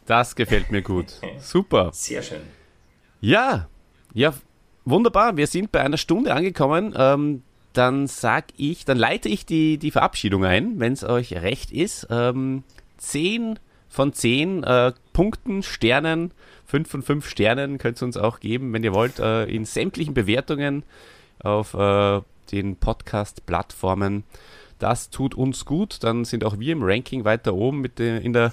[0.07, 1.21] Das gefällt mir gut.
[1.39, 1.91] Super.
[1.93, 2.41] Sehr schön.
[3.21, 3.69] Ja,
[4.13, 4.35] ja,
[4.85, 5.37] wunderbar.
[5.37, 6.95] Wir sind bei einer Stunde angekommen.
[6.97, 11.73] Ähm, dann sag ich, dann leite ich die, die Verabschiedung ein, wenn es euch recht
[11.73, 12.07] ist.
[12.11, 12.63] Ähm,
[12.99, 13.59] 10
[13.95, 16.33] von 10 äh, Punkten, Sternen,
[16.67, 20.15] 5 von 5 Sternen könnt ihr uns auch geben, wenn ihr wollt, äh, in sämtlichen
[20.15, 20.83] Bewertungen
[21.39, 22.21] auf äh,
[22.51, 24.25] den Podcast-Plattformen.
[24.81, 26.03] Das tut uns gut.
[26.03, 28.53] Dann sind auch wir im Ranking weiter oben mit de, in der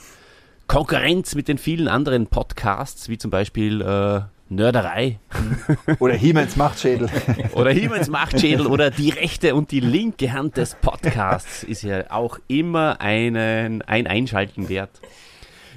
[0.68, 5.18] Konkurrenz mit den vielen anderen Podcasts, wie zum Beispiel äh, Nörderei.
[6.00, 7.10] Oder Hiemens Machtschädel.
[7.54, 12.38] oder Hiemens Machtschädel oder die rechte und die linke Hand des Podcasts ist ja auch
[12.50, 15.00] immer einen, ein Einschalten wert.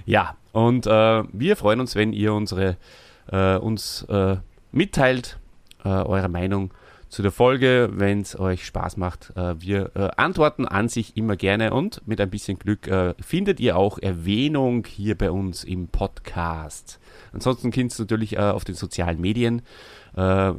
[0.07, 2.77] Ja, und äh, wir freuen uns, wenn ihr unsere,
[3.31, 4.37] äh, uns äh,
[4.71, 5.39] mitteilt,
[5.85, 6.73] äh, eure Meinung
[7.09, 9.33] zu der Folge, wenn es euch Spaß macht.
[9.37, 12.91] Äh, wir äh, antworten an sich immer gerne und mit ein bisschen Glück
[13.21, 17.01] findet ihr auch Erwähnung hier bei uns im Podcast.
[17.33, 19.63] Ansonsten könnt ihr natürlich auf den sozialen Medien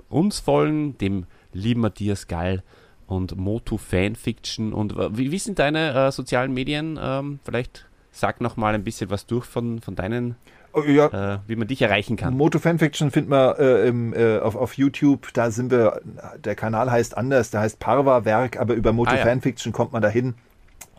[0.10, 2.64] uns folgen, dem lieben Matthias Gall
[3.08, 4.74] und Motu Fanfiction.
[4.74, 7.00] Und wie, wie sind deine sozialen Medien?
[7.02, 7.86] Ähm, vielleicht
[8.16, 10.36] sag noch mal ein bisschen was durch von, von deinen
[10.76, 11.36] Oh, ja.
[11.36, 12.36] äh, wie man dich erreichen kann.
[12.36, 15.30] Moto Fanfiction findet man äh, im, äh, auf, auf YouTube.
[15.34, 16.01] Da sind wir,
[16.38, 19.24] der Kanal heißt anders, der heißt Parva Werk, aber über Moto ah, ja.
[19.24, 20.34] Fanfiction kommt man dahin.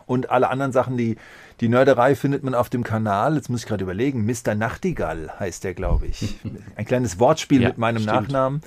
[0.07, 1.17] Und alle anderen Sachen, die,
[1.59, 3.35] die Nörderei findet man auf dem Kanal.
[3.35, 4.25] Jetzt muss ich gerade überlegen.
[4.25, 4.55] Mr.
[4.55, 6.39] Nachtigall heißt der, glaube ich.
[6.75, 8.15] Ein kleines Wortspiel ja, mit meinem stimmt.
[8.15, 8.61] Nachnamen.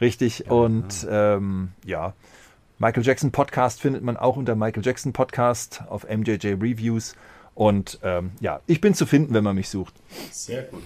[0.00, 0.50] Richtig.
[0.50, 2.14] Und ähm, ja.
[2.78, 7.16] Michael Jackson Podcast findet man auch unter Michael Jackson Podcast auf MJJ Reviews.
[7.54, 9.94] Und ähm, ja, ich bin zu finden, wenn man mich sucht.
[10.32, 10.82] Sehr gut.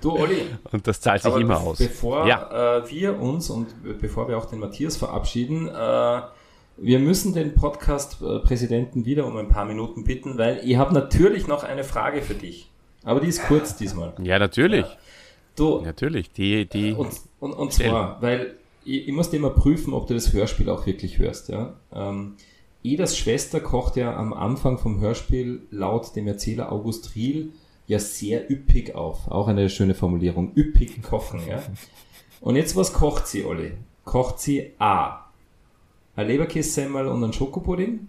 [0.00, 0.42] Du, Olli.
[0.72, 1.78] und das zahlt sich immer aus.
[1.78, 2.78] Bevor ja.
[2.78, 3.68] äh, wir uns und
[4.00, 6.22] bevor wir auch den Matthias verabschieden, äh,
[6.76, 11.62] wir müssen den Podcast-Präsidenten wieder um ein paar Minuten bitten, weil ich habe natürlich noch
[11.62, 12.68] eine Frage für dich.
[13.04, 14.14] Aber die ist kurz diesmal.
[14.22, 14.86] Ja, natürlich.
[14.86, 14.96] Ja.
[15.54, 16.32] Du, natürlich.
[16.32, 20.14] Die, die und, und, und zwar, weil ich, ich muss dir immer prüfen, ob du
[20.14, 21.48] das Hörspiel auch wirklich hörst.
[21.48, 21.74] Ja?
[21.94, 22.36] Ähm,
[22.84, 27.52] Eders Schwester kocht ja am Anfang vom Hörspiel laut dem Erzähler August Riel
[27.86, 29.28] ja sehr üppig auf.
[29.30, 30.52] Auch eine schöne Formulierung.
[30.56, 31.62] Üppig kochen, ja.
[32.40, 33.72] Und jetzt, was kocht sie, Olli?
[34.04, 35.26] Kocht sie A.
[36.16, 38.08] Ein Leberkässemmel und ein Schokopudding?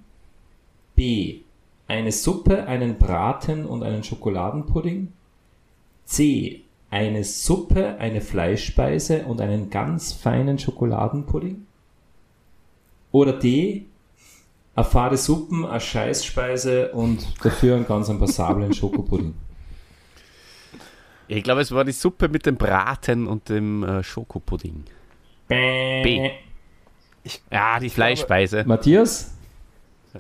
[0.96, 1.42] B.
[1.88, 5.14] Eine Suppe, einen Braten und einen Schokoladenpudding?
[6.06, 6.64] C.
[6.90, 11.66] Eine Suppe, eine Fleischspeise und einen ganz feinen Schokoladenpudding?
[13.12, 13.86] Oder D
[14.76, 19.36] eine fade Suppen, eine Scheißspeise und dafür einen ganz passablen Schokopudding.
[21.28, 24.84] Ich glaube, es war die Suppe mit dem Braten und dem äh, Schokopudding.
[25.48, 26.32] B.
[27.24, 28.58] Ich, ja, die Fleischspeise.
[28.58, 29.34] Glaube, Matthias?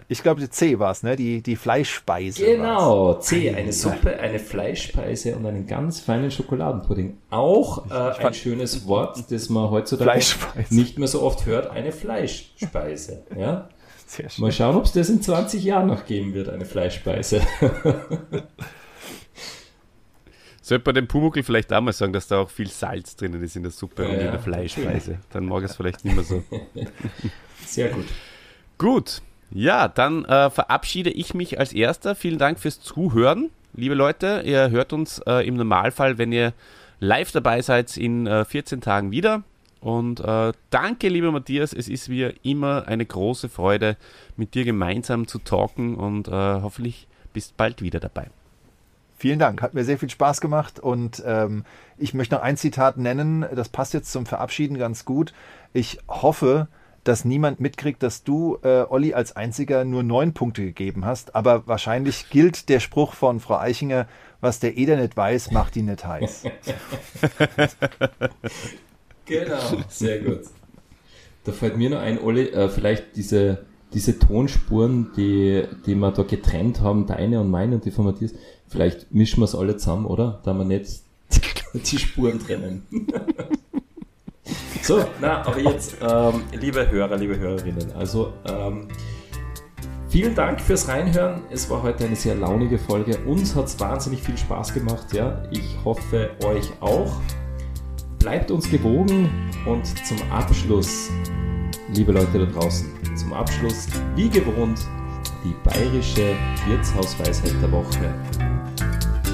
[0.07, 1.15] Ich glaube, die C war es, ne?
[1.15, 2.43] Die, die Fleischspeise.
[2.43, 3.25] Genau, war's.
[3.25, 3.53] C.
[3.53, 7.17] Eine Suppe, eine Fleischspeise und einen ganz feinen Schokoladenpudding.
[7.29, 10.19] Auch äh, ein schönes Wort, das man heutzutage
[10.69, 13.23] nicht mehr so oft hört, eine Fleischspeise.
[13.37, 13.69] Ja?
[14.13, 14.43] Sehr schön.
[14.43, 17.41] Mal schauen, ob es das in 20 Jahren noch geben wird, eine Fleischspeise.
[20.61, 23.55] Sollte man dem Pumuckl vielleicht auch mal sagen, dass da auch viel Salz drinnen ist
[23.55, 25.17] in der Suppe ja, und in der Fleischspeise.
[25.31, 26.43] Dann mag es vielleicht nicht mehr so.
[27.65, 28.05] Sehr gut.
[28.77, 29.23] Gut.
[29.49, 32.13] Ja, dann äh, verabschiede ich mich als erster.
[32.13, 33.49] Vielen Dank fürs Zuhören.
[33.73, 36.53] Liebe Leute, ihr hört uns äh, im Normalfall, wenn ihr
[36.99, 39.41] live dabei seid, in äh, 14 Tagen wieder.
[39.83, 41.73] Und äh, danke, lieber Matthias.
[41.73, 43.97] Es ist wie immer eine große Freude,
[44.37, 48.29] mit dir gemeinsam zu talken und äh, hoffentlich bist bald wieder dabei.
[49.17, 51.65] Vielen Dank, hat mir sehr viel Spaß gemacht und ähm,
[51.97, 55.33] ich möchte noch ein Zitat nennen, das passt jetzt zum Verabschieden ganz gut.
[55.73, 56.69] Ich hoffe,
[57.03, 61.67] dass niemand mitkriegt, dass du, äh, Olli, als einziger nur neun Punkte gegeben hast, aber
[61.67, 64.07] wahrscheinlich gilt der Spruch von Frau Eichinger,
[64.39, 66.45] was der Eder nicht weiß, macht ihn nicht heiß.
[69.25, 69.59] Genau,
[69.89, 70.41] sehr gut.
[71.43, 76.23] Da fällt mir noch ein, Olli, äh, vielleicht diese, diese Tonspuren, die, die wir da
[76.23, 78.33] getrennt haben, deine und meine und die von Matthias,
[78.67, 80.41] vielleicht mischen wir es alle zusammen, oder?
[80.43, 81.01] Da wir nicht
[81.73, 82.83] die Spuren trennen.
[84.81, 88.87] so, na, aber jetzt, ähm, liebe Hörer, liebe Hörerinnen, also ähm,
[90.09, 91.41] vielen Dank fürs Reinhören.
[91.51, 93.17] Es war heute eine sehr launige Folge.
[93.25, 95.43] Uns hat es wahnsinnig viel Spaß gemacht, ja.
[95.51, 97.13] Ich hoffe euch auch.
[98.23, 99.29] Bleibt uns gewogen
[99.65, 101.09] und zum Abschluss,
[101.93, 104.87] liebe Leute da draußen, zum Abschluss, wie gewohnt,
[105.43, 106.33] die bayerische
[106.65, 108.15] Wirtshausweisheit der Woche.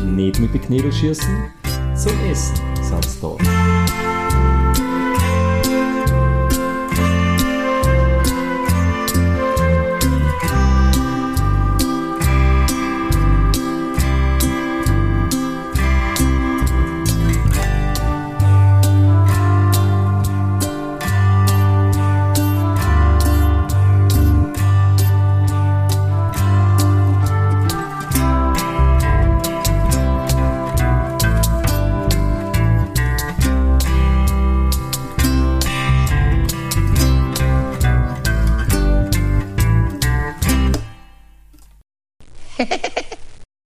[0.04, 1.52] Nicht mit den Knädel schießen,
[1.94, 2.56] zum Essen,
[3.22, 3.59] da.